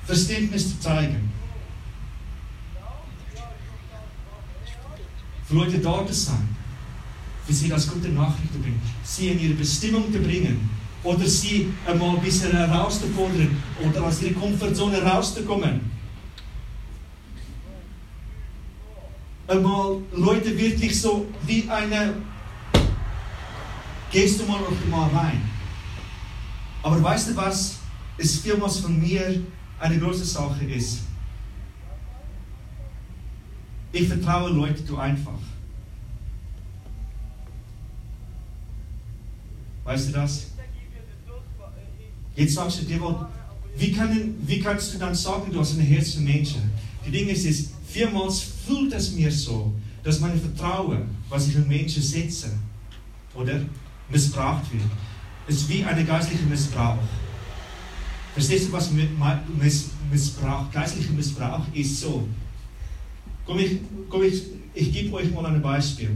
Verständnis 0.06 0.70
zu 0.70 0.80
zeigen. 0.80 1.32
Für 5.39 5.39
Leute 5.50 5.80
da 5.80 6.06
zu 6.06 6.14
sein. 6.14 6.56
Für 7.46 7.54
sie 7.54 7.70
das 7.70 7.88
gute 7.88 8.10
Nachricht 8.10 8.54
zu 8.54 8.60
bringen. 8.60 8.82
Sie 9.04 9.30
in 9.30 9.40
ihre 9.40 9.54
Bestimmung 9.54 10.12
zu 10.12 10.20
bringen. 10.20 10.70
Oder 11.04 11.26
sie 11.26 11.74
einmal 11.88 12.18
ein 12.18 12.22
bisschen 12.22 12.52
herauszufordern. 12.52 13.58
Oder 13.84 14.04
aus 14.04 14.22
ihrer 14.22 14.40
Komfortzone 14.40 15.02
rauszukommen. 15.02 15.90
Einmal 19.48 19.98
Leute 20.12 20.56
wirklich 20.56 21.02
so 21.02 21.26
wie 21.48 21.68
eine 21.68 22.14
gehst 24.12 24.40
du 24.40 24.46
mal 24.46 24.60
noch 24.62 24.88
mal 24.90 25.10
rein. 25.10 25.42
Aber 26.84 27.02
weißt 27.02 27.30
du 27.30 27.36
was? 27.36 27.78
Es 28.18 28.40
vielmals 28.40 28.80
von 28.80 29.00
mir 29.00 29.42
eine 29.80 29.98
große 29.98 30.26
Sache 30.26 30.66
ist. 30.66 31.09
Ich 33.92 34.08
vertraue 34.08 34.52
Leute 34.52 34.86
zu 34.86 34.98
einfach. 34.98 35.40
Weißt 39.84 40.10
du 40.10 40.14
das? 40.14 40.48
Jetzt 42.36 42.54
sagst 42.54 42.82
du 42.82 42.86
dir, 42.86 43.28
wie, 43.76 43.92
kann, 43.92 44.36
wie 44.46 44.60
kannst 44.60 44.94
du 44.94 45.00
dann 45.00 45.16
sagen, 45.16 45.52
du 45.52 45.60
hast 45.60 45.78
ein 45.78 45.82
Herz 45.82 46.14
für 46.14 46.22
Menschen? 46.22 46.72
Die 47.06 47.12
Dinge 47.12 47.32
ist, 47.32 47.46
ist 47.46 47.72
vielmals 47.88 48.42
fühlt 48.42 48.94
es 48.94 49.12
mir 49.12 49.32
so, 49.32 49.74
dass 50.04 50.20
mein 50.20 50.40
Vertrauen, 50.40 51.10
was 51.28 51.48
ich 51.48 51.56
in 51.56 51.68
Menschen 51.68 52.04
setze, 52.04 52.52
oder 53.34 53.62
missbraucht 54.10 54.72
wird. 54.72 54.84
Es 55.48 55.56
ist 55.56 55.70
wie 55.70 55.84
ein 55.84 56.06
geistlicher 56.06 56.46
Missbrauch. 56.46 56.98
Verstehst 58.34 58.68
du, 58.68 58.74
was 58.74 58.92
Missbrauch, 60.12 60.72
geistlicher 60.72 61.14
Missbrauch 61.14 61.66
ist 61.74 62.00
so? 62.00 62.28
Komm 63.50 63.58
ich, 63.58 63.80
komm 64.10 64.22
ich, 64.22 64.44
ich 64.76 64.94
gebe 64.94 65.16
euch 65.16 65.32
mal 65.32 65.44
ein 65.48 65.60
Beispiel. 65.60 66.12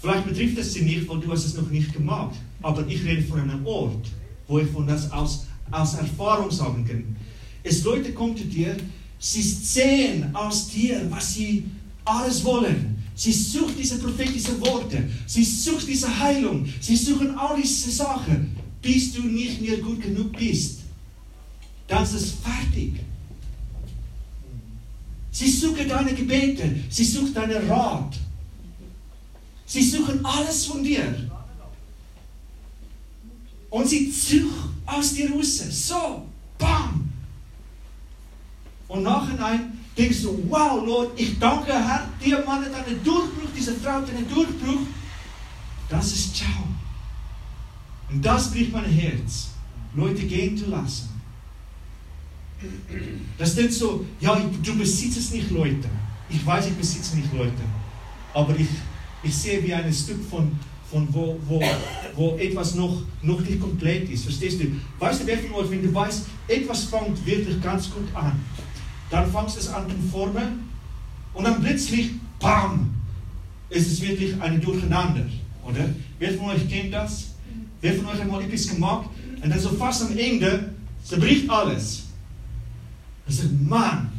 Vielleicht 0.00 0.28
betrifft 0.28 0.58
es 0.58 0.74
sie 0.74 0.82
nicht, 0.82 1.08
weil 1.08 1.18
du 1.18 1.32
hast 1.32 1.44
es 1.44 1.56
noch 1.56 1.68
nicht 1.68 1.92
gemacht. 1.92 2.36
Aber 2.62 2.86
ich 2.86 3.04
rede 3.04 3.22
von 3.22 3.40
einem 3.40 3.66
Ort, 3.66 4.06
wo 4.46 4.60
ich 4.60 4.68
von 4.68 4.86
das 4.86 5.10
aus, 5.10 5.46
aus 5.72 5.94
Erfahrung 5.94 6.52
sagen 6.52 6.86
kann. 6.86 7.16
Es 7.64 7.82
Leute 7.82 8.12
kommen 8.12 8.36
zu 8.36 8.44
dir, 8.44 8.76
sie 9.18 9.42
sehen 9.42 10.32
aus 10.32 10.68
dir, 10.68 11.04
was 11.10 11.34
sie 11.34 11.64
alles 12.04 12.44
wollen. 12.44 13.02
Sie 13.16 13.32
sucht 13.32 13.76
diese 13.76 13.98
prophetischen 13.98 14.60
Worte. 14.60 15.02
Sie 15.26 15.42
sucht 15.42 15.88
diese 15.88 16.16
Heilung. 16.16 16.64
Sie 16.80 16.94
suchen 16.94 17.36
all 17.36 17.60
diese 17.60 17.90
Sachen. 17.90 18.56
Bis 18.80 19.14
du 19.14 19.22
nicht 19.22 19.60
mehr 19.60 19.78
gut 19.78 20.00
genug 20.00 20.30
bist, 20.38 20.82
dann 21.88 22.04
ist 22.04 22.14
es 22.14 22.30
fertig. 22.30 23.00
Sie 25.30 25.50
suchen 25.50 25.88
deine 25.88 26.14
Gebete. 26.14 26.74
Sie 26.88 27.04
suchen 27.04 27.34
deinen 27.34 27.70
Rat. 27.70 28.16
Sie 29.66 29.82
suchen 29.82 30.24
alles 30.24 30.66
von 30.66 30.82
dir. 30.82 31.30
Und 33.70 33.86
sie 33.86 34.10
suchen 34.10 34.82
aus 34.86 35.12
dir 35.12 35.30
raus. 35.30 35.62
So, 35.70 36.26
bam. 36.58 37.10
Und 38.88 39.02
nachher 39.02 39.60
denkst 39.96 40.22
du, 40.22 40.44
wow, 40.48 40.84
Lord, 40.84 41.20
ich 41.20 41.38
danke, 41.38 41.72
Herr, 41.72 42.08
der 42.24 42.44
Mann 42.46 42.64
hat 42.64 42.86
einen 42.86 43.04
Durchbruch, 43.04 43.50
diese 43.54 43.74
Frau 43.74 43.92
hat 43.92 44.08
einen 44.08 44.28
Durchbruch. 44.28 44.86
Das 45.90 46.12
ist 46.12 46.36
Ciao. 46.36 46.66
Und 48.10 48.24
das 48.24 48.50
bricht 48.50 48.72
mein 48.72 48.86
Herz, 48.86 49.48
Leute 49.94 50.22
gehen 50.22 50.56
zu 50.56 50.66
lassen. 50.70 51.17
Das 53.36 53.50
ist 53.50 53.56
nicht 53.56 53.72
so, 53.72 54.04
ja, 54.20 54.40
du 54.62 54.76
besitzt 54.76 55.18
es 55.18 55.30
nicht, 55.32 55.50
Leute. 55.50 55.88
Ich 56.28 56.44
weiß, 56.44 56.66
ich 56.66 56.74
besitze 56.74 57.16
nicht 57.16 57.32
Leute. 57.32 57.52
Aber 58.34 58.54
ich, 58.58 58.68
ich 59.22 59.34
sehe 59.34 59.62
wie 59.64 59.72
ein 59.72 59.92
Stück 59.92 60.22
von, 60.28 60.50
von 60.90 61.06
wo, 61.12 61.38
wo, 61.46 61.62
wo 62.14 62.36
etwas 62.36 62.74
noch, 62.74 63.02
noch 63.22 63.40
nicht 63.40 63.60
komplett 63.60 64.10
ist. 64.10 64.24
Verstehst 64.24 64.60
du? 64.60 64.66
Weißt 64.98 65.22
du, 65.22 65.26
wer 65.26 65.38
von 65.38 65.52
euch, 65.52 65.70
wenn 65.70 65.82
du 65.82 65.94
weißt, 65.94 66.26
etwas 66.48 66.84
fängt 66.84 67.24
wirklich 67.24 67.60
ganz 67.62 67.90
gut 67.90 68.08
an, 68.14 68.40
dann 69.10 69.30
fängst 69.30 69.56
du 69.56 69.60
es 69.60 69.68
an 69.68 69.88
zu 69.88 70.08
formen 70.10 70.68
und 71.34 71.44
dann 71.44 71.62
plötzlich, 71.62 72.10
bam, 72.40 72.94
ist 73.70 73.92
es 73.92 74.00
wirklich 74.00 74.40
ein 74.40 74.60
Durcheinander, 74.60 75.26
oder? 75.64 75.88
Wer 76.18 76.34
von 76.34 76.50
euch 76.50 76.68
kennt 76.68 76.92
das? 76.92 77.34
Wer 77.80 77.94
von 77.94 78.06
euch 78.06 78.18
hat 78.18 78.28
mal 78.28 78.42
etwas 78.42 78.66
gemacht 78.68 79.10
und 79.42 79.48
dann 79.48 79.60
so 79.60 79.70
fast 79.70 80.02
am 80.02 80.16
Ende 80.16 80.74
zerbricht 81.04 81.48
alles. 81.48 82.07
Und 83.28 83.34
sagt, 83.34 83.60
Mann, 83.60 84.10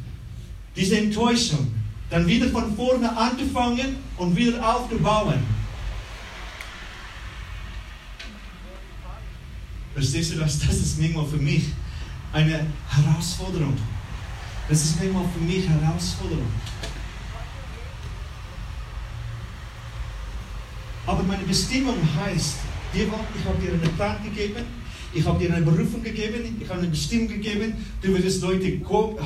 diese 0.75 0.97
Enttäuschung, 0.97 1.73
dann 2.09 2.27
wieder 2.27 2.47
von 2.49 2.75
vorne 2.75 3.15
anzufangen 3.17 3.97
und 4.17 4.35
wieder 4.35 4.75
aufzubauen. 4.75 5.43
Verstehst 9.93 10.33
du 10.33 10.37
das? 10.37 10.59
Das 10.59 10.75
ist 10.75 10.99
manchmal 10.99 11.25
für 11.25 11.37
mich 11.37 11.65
eine 12.31 12.67
Herausforderung. 12.87 13.75
Das 14.69 14.85
ist 14.85 14.99
manchmal 14.99 15.25
für 15.33 15.39
mich 15.39 15.67
Herausforderung. 15.67 16.47
Aber 21.07 21.23
meine 21.23 21.43
Bestimmung 21.43 21.97
heißt, 22.23 22.55
ich 22.93 23.01
habe 23.01 23.61
dir 23.61 23.73
einen 23.73 23.95
Plan 23.95 24.23
gegeben, 24.23 24.63
ich 25.13 25.25
habe 25.25 25.39
dir 25.39 25.53
eine 25.53 25.65
Berufung 25.65 26.03
gegeben, 26.03 26.57
ich 26.61 26.69
habe 26.69 26.81
eine 26.81 26.89
Bestimmung 26.89 27.27
gegeben, 27.27 27.73
du 28.01 28.13
wirst 28.13 28.41
Leute 28.41 28.79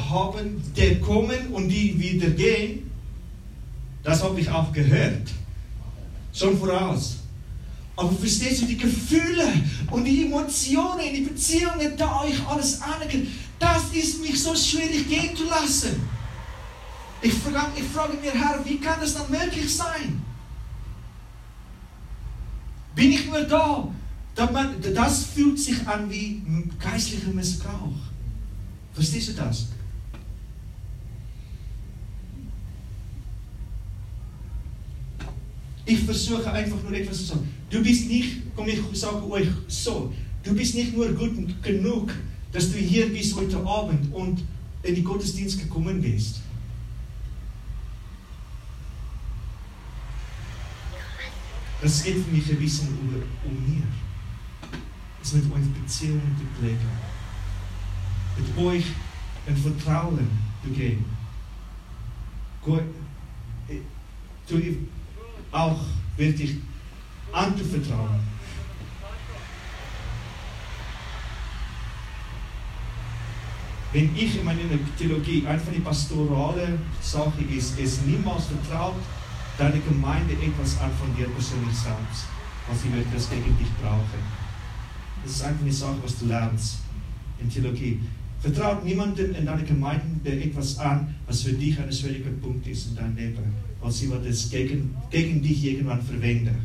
haben, 0.10 0.64
die 0.76 1.00
kommen 1.00 1.48
und 1.52 1.68
die 1.68 2.00
wieder 2.00 2.30
gehen. 2.30 2.90
Das 4.04 4.24
habe 4.24 4.40
ich 4.40 4.50
auch 4.50 4.72
gehört. 4.72 5.30
Schon 6.34 6.58
voraus. 6.58 7.18
Aber 7.96 8.12
verstehst 8.12 8.62
du, 8.62 8.66
die 8.66 8.78
Gefühle 8.78 9.48
und 9.92 10.04
die 10.06 10.26
Emotionen, 10.26 11.14
die 11.14 11.22
Beziehungen, 11.22 11.96
da 11.96 12.22
euch 12.22 12.48
alles 12.48 12.82
anerkennen, 12.82 13.28
das 13.60 13.94
ist 13.94 14.22
mich 14.22 14.42
so 14.42 14.56
schwierig 14.56 15.08
gehen 15.08 15.36
zu 15.36 15.46
lassen. 15.46 16.02
Ich 17.22 17.34
frage, 17.34 17.72
ich 17.78 17.84
frage 17.84 18.18
mir, 18.18 18.32
Herr, 18.32 18.60
wie 18.66 18.80
kann 18.80 19.00
das 19.00 19.14
dann 19.14 19.30
möglich 19.30 19.74
sein? 19.74 20.22
Bin 22.96 23.12
ich 23.12 23.26
nur 23.28 23.44
da? 23.44 23.88
Das 24.36 25.26
fühlt 25.26 25.60
sich 25.60 25.88
an 25.88 26.10
wie 26.10 26.42
geistlicher 26.80 27.30
Missbrauch. 27.30 27.94
Verstehst 28.94 29.30
du 29.30 29.34
das? 29.34 29.68
Ich 35.86 36.00
versuche 36.00 36.52
einfach 36.52 36.82
nur 36.82 36.94
etwas 36.94 37.18
zu 37.18 37.24
sagen. 37.26 37.54
Du 37.70 37.84
bist 37.84 38.08
nicht, 38.08 38.38
komm 38.56 38.68
ich 38.68 38.80
sage 38.94 39.30
euch 39.30 39.48
so, 39.68 40.14
du 40.44 40.54
bist 40.56 40.76
nicht 40.76 40.96
nur 40.96 41.12
gut 41.12 41.62
genug, 41.62 42.12
dass 42.52 42.72
du 42.72 42.78
hier 42.78 43.10
bist 43.10 43.36
heute 43.36 43.58
Abend 43.66 44.14
und 44.14 44.44
in 44.84 44.96
die 44.96 45.04
Gottesdienst 45.04 45.60
gekommen 45.60 46.02
bist. 46.02 46.42
Das 51.82 52.04
geht 52.04 52.16
für 52.16 52.32
mich 52.32 52.50
ein 52.50 52.60
bisschen 52.60 52.88
um, 52.88 53.22
um. 53.52 53.84
Es 55.24 55.34
mit 55.34 55.46
euch 55.54 55.64
zu 55.88 56.06
pflegen. 56.60 56.90
Mit 58.38 58.58
euch 58.58 58.86
ein 59.48 59.56
Vertrauen 59.56 60.28
zu 60.62 60.70
geben. 60.72 61.06
Gott, 62.62 62.84
äh, 63.70 63.80
auch 65.52 65.80
wirklich 66.18 66.58
anzuvertrauen. 67.32 68.20
Wenn 73.94 74.16
ich 74.16 74.40
in 74.40 74.44
meiner 74.44 74.60
Theologie 74.98 75.46
einfach 75.46 75.72
die 75.72 75.80
pastorale 75.80 76.80
Sache 77.00 77.44
ist, 77.50 77.80
es 77.80 78.02
niemals 78.02 78.46
vertraut 78.48 78.96
deine 79.58 79.80
Gemeinde 79.80 80.34
etwas 80.34 80.82
an 80.82 80.92
von 81.00 81.16
dir 81.16 81.28
persönlich 81.30 81.76
selbst, 81.76 82.26
was 82.68 82.82
sie 82.82 82.90
das 83.14 83.30
gegen 83.30 83.58
dich 83.58 83.70
brauchen. 83.82 84.43
Das 85.24 85.36
ist 85.36 85.44
einfach 85.44 85.62
eine 85.62 85.72
Sache, 85.72 85.98
was 86.04 86.20
du 86.20 86.26
lernst 86.26 86.78
in 87.40 87.50
Theologie. 87.50 88.00
Vertraut 88.42 88.84
niemandem 88.84 89.34
in 89.36 89.46
deiner 89.46 89.64
Gemeinde 89.64 90.32
etwas 90.32 90.78
an, 90.78 91.16
was 91.28 91.44
für 91.44 91.54
dich 91.54 91.80
ein 91.80 91.92
schwieriger 91.92 92.32
Punkt 92.42 92.68
ist 92.68 92.88
in 92.88 92.96
deinem 92.96 93.16
Leben, 93.16 93.54
weil 93.82 93.92
sie 93.92 94.10
wird 94.10 94.26
es 94.26 94.50
gegen, 94.50 94.96
gegen 95.10 95.42
dich 95.42 95.64
irgendwann 95.64 96.02
verwenden. 96.02 96.58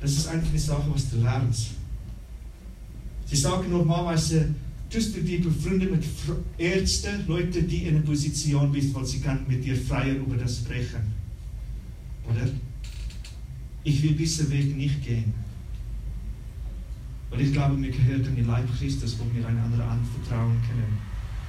Das 0.00 0.12
ist 0.12 0.28
einfach 0.28 0.50
eine 0.50 0.58
Sache, 0.58 0.84
was 0.94 1.10
du 1.10 1.16
lernst. 1.16 1.70
Sie 3.26 3.36
sagen 3.36 3.70
normalerweise, 3.70 4.54
tust 4.88 5.16
du 5.16 5.20
dich 5.20 5.42
befreundet 5.42 5.90
mit 5.90 6.04
Ärzten, 6.56 7.26
Leute, 7.26 7.62
die 7.64 7.88
in 7.88 7.96
einer 7.96 8.04
Position 8.04 8.70
bist, 8.70 8.94
weil 8.94 9.04
sie 9.04 9.20
kann 9.20 9.44
mit 9.48 9.64
dir 9.64 9.76
freier 9.76 10.14
über 10.14 10.36
das 10.36 10.58
sprechen. 10.58 11.12
Oder? 12.30 12.48
Ich 13.88 14.02
will 14.02 14.12
diesen 14.12 14.50
Weg 14.50 14.76
nicht 14.76 15.02
gehen. 15.02 15.32
Weil 17.30 17.40
ich 17.40 17.54
glaube, 17.54 17.80
wir 17.80 17.90
gehören 17.90 18.22
in 18.22 18.36
den 18.36 18.46
Leib 18.46 18.66
Christus, 18.78 19.18
wo 19.18 19.24
wir 19.34 19.48
einander 19.48 19.82
anvertrauen 19.82 20.58
können. 20.68 20.98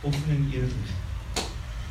Offen 0.02 0.38
und 0.38 0.54
ehrlich. 0.54 0.72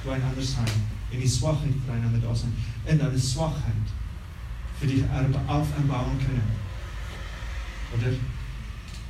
Füreinander 0.03 0.41
sein. 0.41 0.65
In 1.11 1.21
die 1.21 1.29
Schwachheit 1.29 1.75
füreinander 1.85 2.27
da 2.27 2.35
sein. 2.35 2.55
In 2.87 2.99
deine 2.99 3.19
Schwachheit 3.19 3.75
für 4.81 4.87
dich 4.87 5.03
auferbauen 5.05 6.19
können. 6.19 6.49
Oder? 7.95 8.17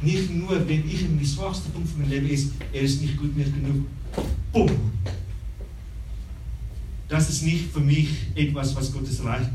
Nicht 0.00 0.34
nur, 0.34 0.68
wenn 0.68 0.90
ich 0.90 1.04
in 1.04 1.20
die 1.20 1.26
schwachste 1.26 1.70
Punkt 1.70 1.88
von 1.88 2.00
meinem 2.00 2.10
Leben 2.10 2.30
ist, 2.30 2.54
er 2.72 2.80
ist 2.80 3.00
nicht 3.00 3.16
gut 3.16 3.36
mehr 3.36 3.46
genug. 3.46 3.86
Bumm! 4.52 4.90
Das 7.08 7.30
ist 7.30 7.44
nicht 7.44 7.72
für 7.72 7.80
mich 7.80 8.08
etwas, 8.34 8.74
was 8.74 8.92
Gottes 8.92 9.22
Reich 9.22 9.46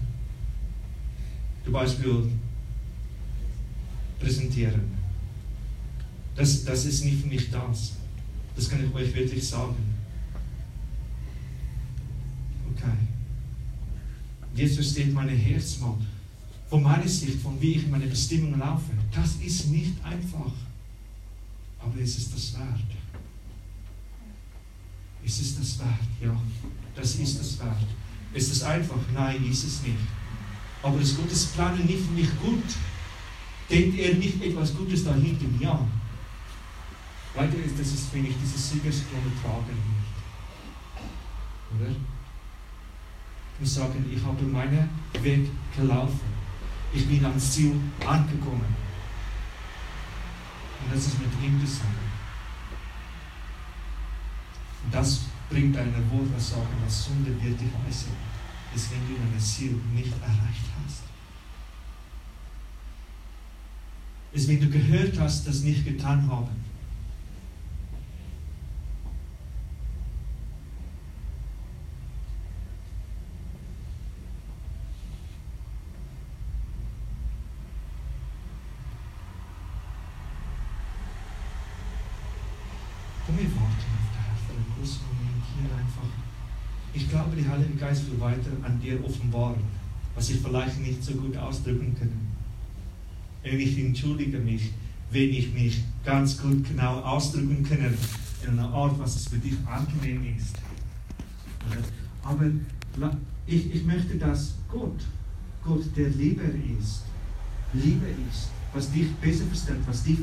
zum 1.64 1.74
Beispiel 1.74 2.32
präsentieren. 4.20 4.82
Das, 6.36 6.64
das 6.66 6.86
ist 6.86 7.06
nicht 7.06 7.22
für 7.22 7.28
mich 7.28 7.52
das. 7.52 7.94
Das 8.56 8.70
kann 8.70 8.84
ich 8.86 8.94
euch 8.94 9.14
wirklich 9.14 9.48
sagen. 9.48 9.76
Okay. 12.76 12.98
Jetzt 14.56 14.76
versteht 14.76 15.14
meine 15.14 15.32
Herz 15.32 15.80
mal, 15.80 15.98
von 16.70 16.84
meiner 16.84 17.08
Sicht, 17.08 17.40
von 17.40 17.60
wie 17.62 17.74
ich 17.74 17.88
meine 17.88 18.08
Bestimmungen 18.08 18.60
laufe. 18.60 18.92
Das 19.14 19.36
ist 19.36 19.68
nicht 19.68 19.94
einfach. 20.04 20.52
Aber 21.80 22.00
es 22.00 22.18
ist 22.18 22.34
das 22.34 22.54
wert. 22.54 22.80
Ist 25.24 25.42
es 25.42 25.58
das 25.58 25.80
wert? 25.80 25.90
Ja, 26.22 26.42
das 26.96 27.16
ist 27.16 27.40
das 27.40 27.60
wert. 27.60 27.88
Ist 28.34 28.52
es 28.52 28.64
einfach? 28.64 29.00
Nein, 29.14 29.46
ist 29.50 29.64
es 29.64 29.82
nicht. 29.84 29.98
Aber 30.84 31.00
ist 31.00 31.18
Gottes 31.18 31.46
Plan 31.46 31.78
nicht 31.78 32.00
für 32.00 32.46
gut? 32.46 32.64
Denkt 33.70 33.98
er 33.98 34.16
nicht 34.16 34.44
etwas 34.44 34.76
Gutes 34.76 35.06
dahinter? 35.06 35.46
Ja. 35.60 35.80
Weiter 37.34 37.58
ist, 37.58 37.80
das 37.80 37.88
ist, 37.88 38.14
wenn 38.14 38.26
ich 38.26 38.36
diese 38.40 38.58
Siegeskrone 38.58 39.32
tragen 39.42 39.78
wird. 41.72 41.88
Oder? 41.88 41.96
Und 43.60 43.66
sagen, 43.66 44.06
ich 44.14 44.22
habe 44.24 44.44
meinen 44.44 44.90
Weg 45.22 45.50
gelaufen. 45.76 46.20
Ich 46.94 47.08
bin 47.08 47.26
ans 47.26 47.52
Ziel 47.52 47.76
angekommen. 48.06 48.76
Und 50.84 50.94
das 50.94 51.08
ist 51.08 51.20
mit 51.20 51.32
ihm 51.42 51.60
zusammen. 51.66 52.12
Und 54.84 54.94
das 54.94 55.22
bringt 55.50 55.78
eine 55.78 56.12
Wohlversage, 56.12 56.68
dass 56.84 57.06
Sünde 57.06 57.32
wird 57.42 57.60
dich 57.60 57.70
weise 57.88 58.08
ist, 58.76 58.92
wenn 58.92 59.08
du 59.08 59.16
dein 59.16 59.40
Ziel 59.40 59.80
nicht 59.94 60.12
erreicht 60.22 60.66
hast. 60.84 61.04
Ist, 64.32 64.48
wenn 64.48 64.60
du 64.60 64.70
gehört 64.70 65.20
hast, 65.20 65.48
das 65.48 65.62
nicht 65.62 65.86
getan 65.86 66.28
haben. 66.30 66.64
Komm, 83.26 83.38
wir 83.38 83.46
warten 83.56 83.62
auf 83.62 83.78
den 83.78 84.22
Herrn 84.22 84.38
für 84.46 84.54
einen 84.54 84.66
kurzen 84.76 85.02
Moment 85.08 85.44
hier 85.56 85.78
einfach. 85.78 86.33
Ich 86.94 87.10
glaube, 87.10 87.36
der 87.36 87.50
Heilige 87.50 87.74
Geist 87.74 88.10
will 88.10 88.20
weiter 88.20 88.52
an 88.62 88.80
dir 88.80 89.04
offenbaren, 89.04 89.62
was 90.16 90.30
ich 90.30 90.40
vielleicht 90.40 90.80
nicht 90.80 91.04
so 91.04 91.14
gut 91.14 91.36
ausdrücken 91.36 91.96
kann. 91.98 92.12
Und 93.44 93.60
ich 93.60 93.78
entschuldige 93.80 94.38
mich, 94.38 94.72
wenn 95.12 95.30
ich 95.30 95.54
mich 95.54 95.84
ganz 96.06 96.40
gut 96.40 96.68
genau 96.68 97.00
ausdrücken 97.02 97.64
kann 97.64 97.80
in 98.44 98.60
einer 98.60 98.70
Art, 98.70 98.98
was 99.00 99.16
es 99.16 99.28
für 99.28 99.38
dich 99.38 99.56
angenehm 99.66 100.36
ist. 100.38 100.56
Aber 102.24 102.46
ich, 103.48 103.74
ich 103.74 103.84
möchte, 103.86 104.16
dass 104.18 104.54
Gott, 104.70 105.00
Gott, 105.64 105.84
der 105.96 106.10
Lieber 106.10 106.44
ist, 106.80 107.04
Liebe 107.74 108.06
ist, 108.30 108.50
was 108.74 108.92
dich 108.92 109.12
besser 109.16 109.46
versteht, 109.46 109.88
was 109.88 110.04
dich 110.04 110.20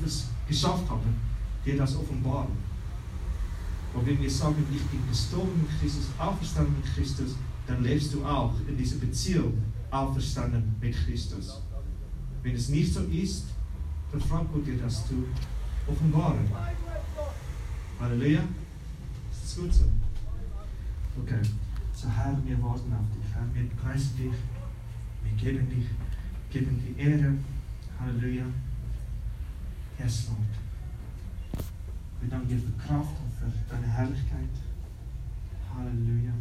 geschafft 0.49 0.89
hat, 0.89 1.01
dir 1.65 1.77
das 1.77 1.97
offenbaren. 1.97 2.70
Und 3.95 4.07
wenn 4.07 4.21
wir 4.21 4.31
sagen, 4.31 4.65
ich 4.73 4.83
bin 4.83 5.01
gestorben 5.09 5.63
mit 5.63 5.81
Christus, 5.81 6.07
auferstanden 6.19 6.75
mit 6.77 6.95
Christus, 6.95 7.35
dann 7.67 7.83
lebst 7.83 8.15
du 8.15 8.25
auch 8.25 8.55
in 8.69 8.77
dieser 8.77 8.97
Beziehung 8.97 9.55
auferstanden 9.91 10.75
mit 10.81 10.95
Christus. 10.95 11.61
Wenn 12.43 12.55
es 12.55 12.69
nicht 12.69 12.93
so 12.93 13.01
ist, 13.05 13.47
dann 14.13 14.21
fragt 14.21 14.53
Gott 14.53 14.67
dir 14.67 14.79
das 14.79 15.07
zu 15.07 15.25
offenbaren. 15.87 16.49
Halleluja. 18.01 18.41
Ist 19.31 19.43
das 19.45 19.57
gut 19.57 19.75
so? 19.75 19.85
Okay. 21.23 21.41
So, 21.95 22.09
Herr, 22.09 22.37
wir 22.45 22.63
warten 22.63 22.93
auf 22.93 23.07
dich. 23.15 23.35
Herr, 23.35 23.47
wir 23.53 23.69
preisen 23.71 24.17
dich. 24.17 24.33
Wir 25.23 25.53
geben 25.53 25.69
dich, 25.69 25.87
geben 26.51 26.83
die 26.83 27.01
Ehre. 27.01 27.35
Halleluja. 28.01 28.47
Yes, 29.99 30.29
Lord. 30.29 30.39
Wir 32.21 32.31
danken 32.31 32.49
dir 32.49 32.59
für 32.59 32.73
Kraft 32.87 33.17
und 33.23 33.30
für 33.49 33.75
deine 33.75 33.87
Herrlichkeit. 33.87 34.51
Halleluja. 35.75 36.33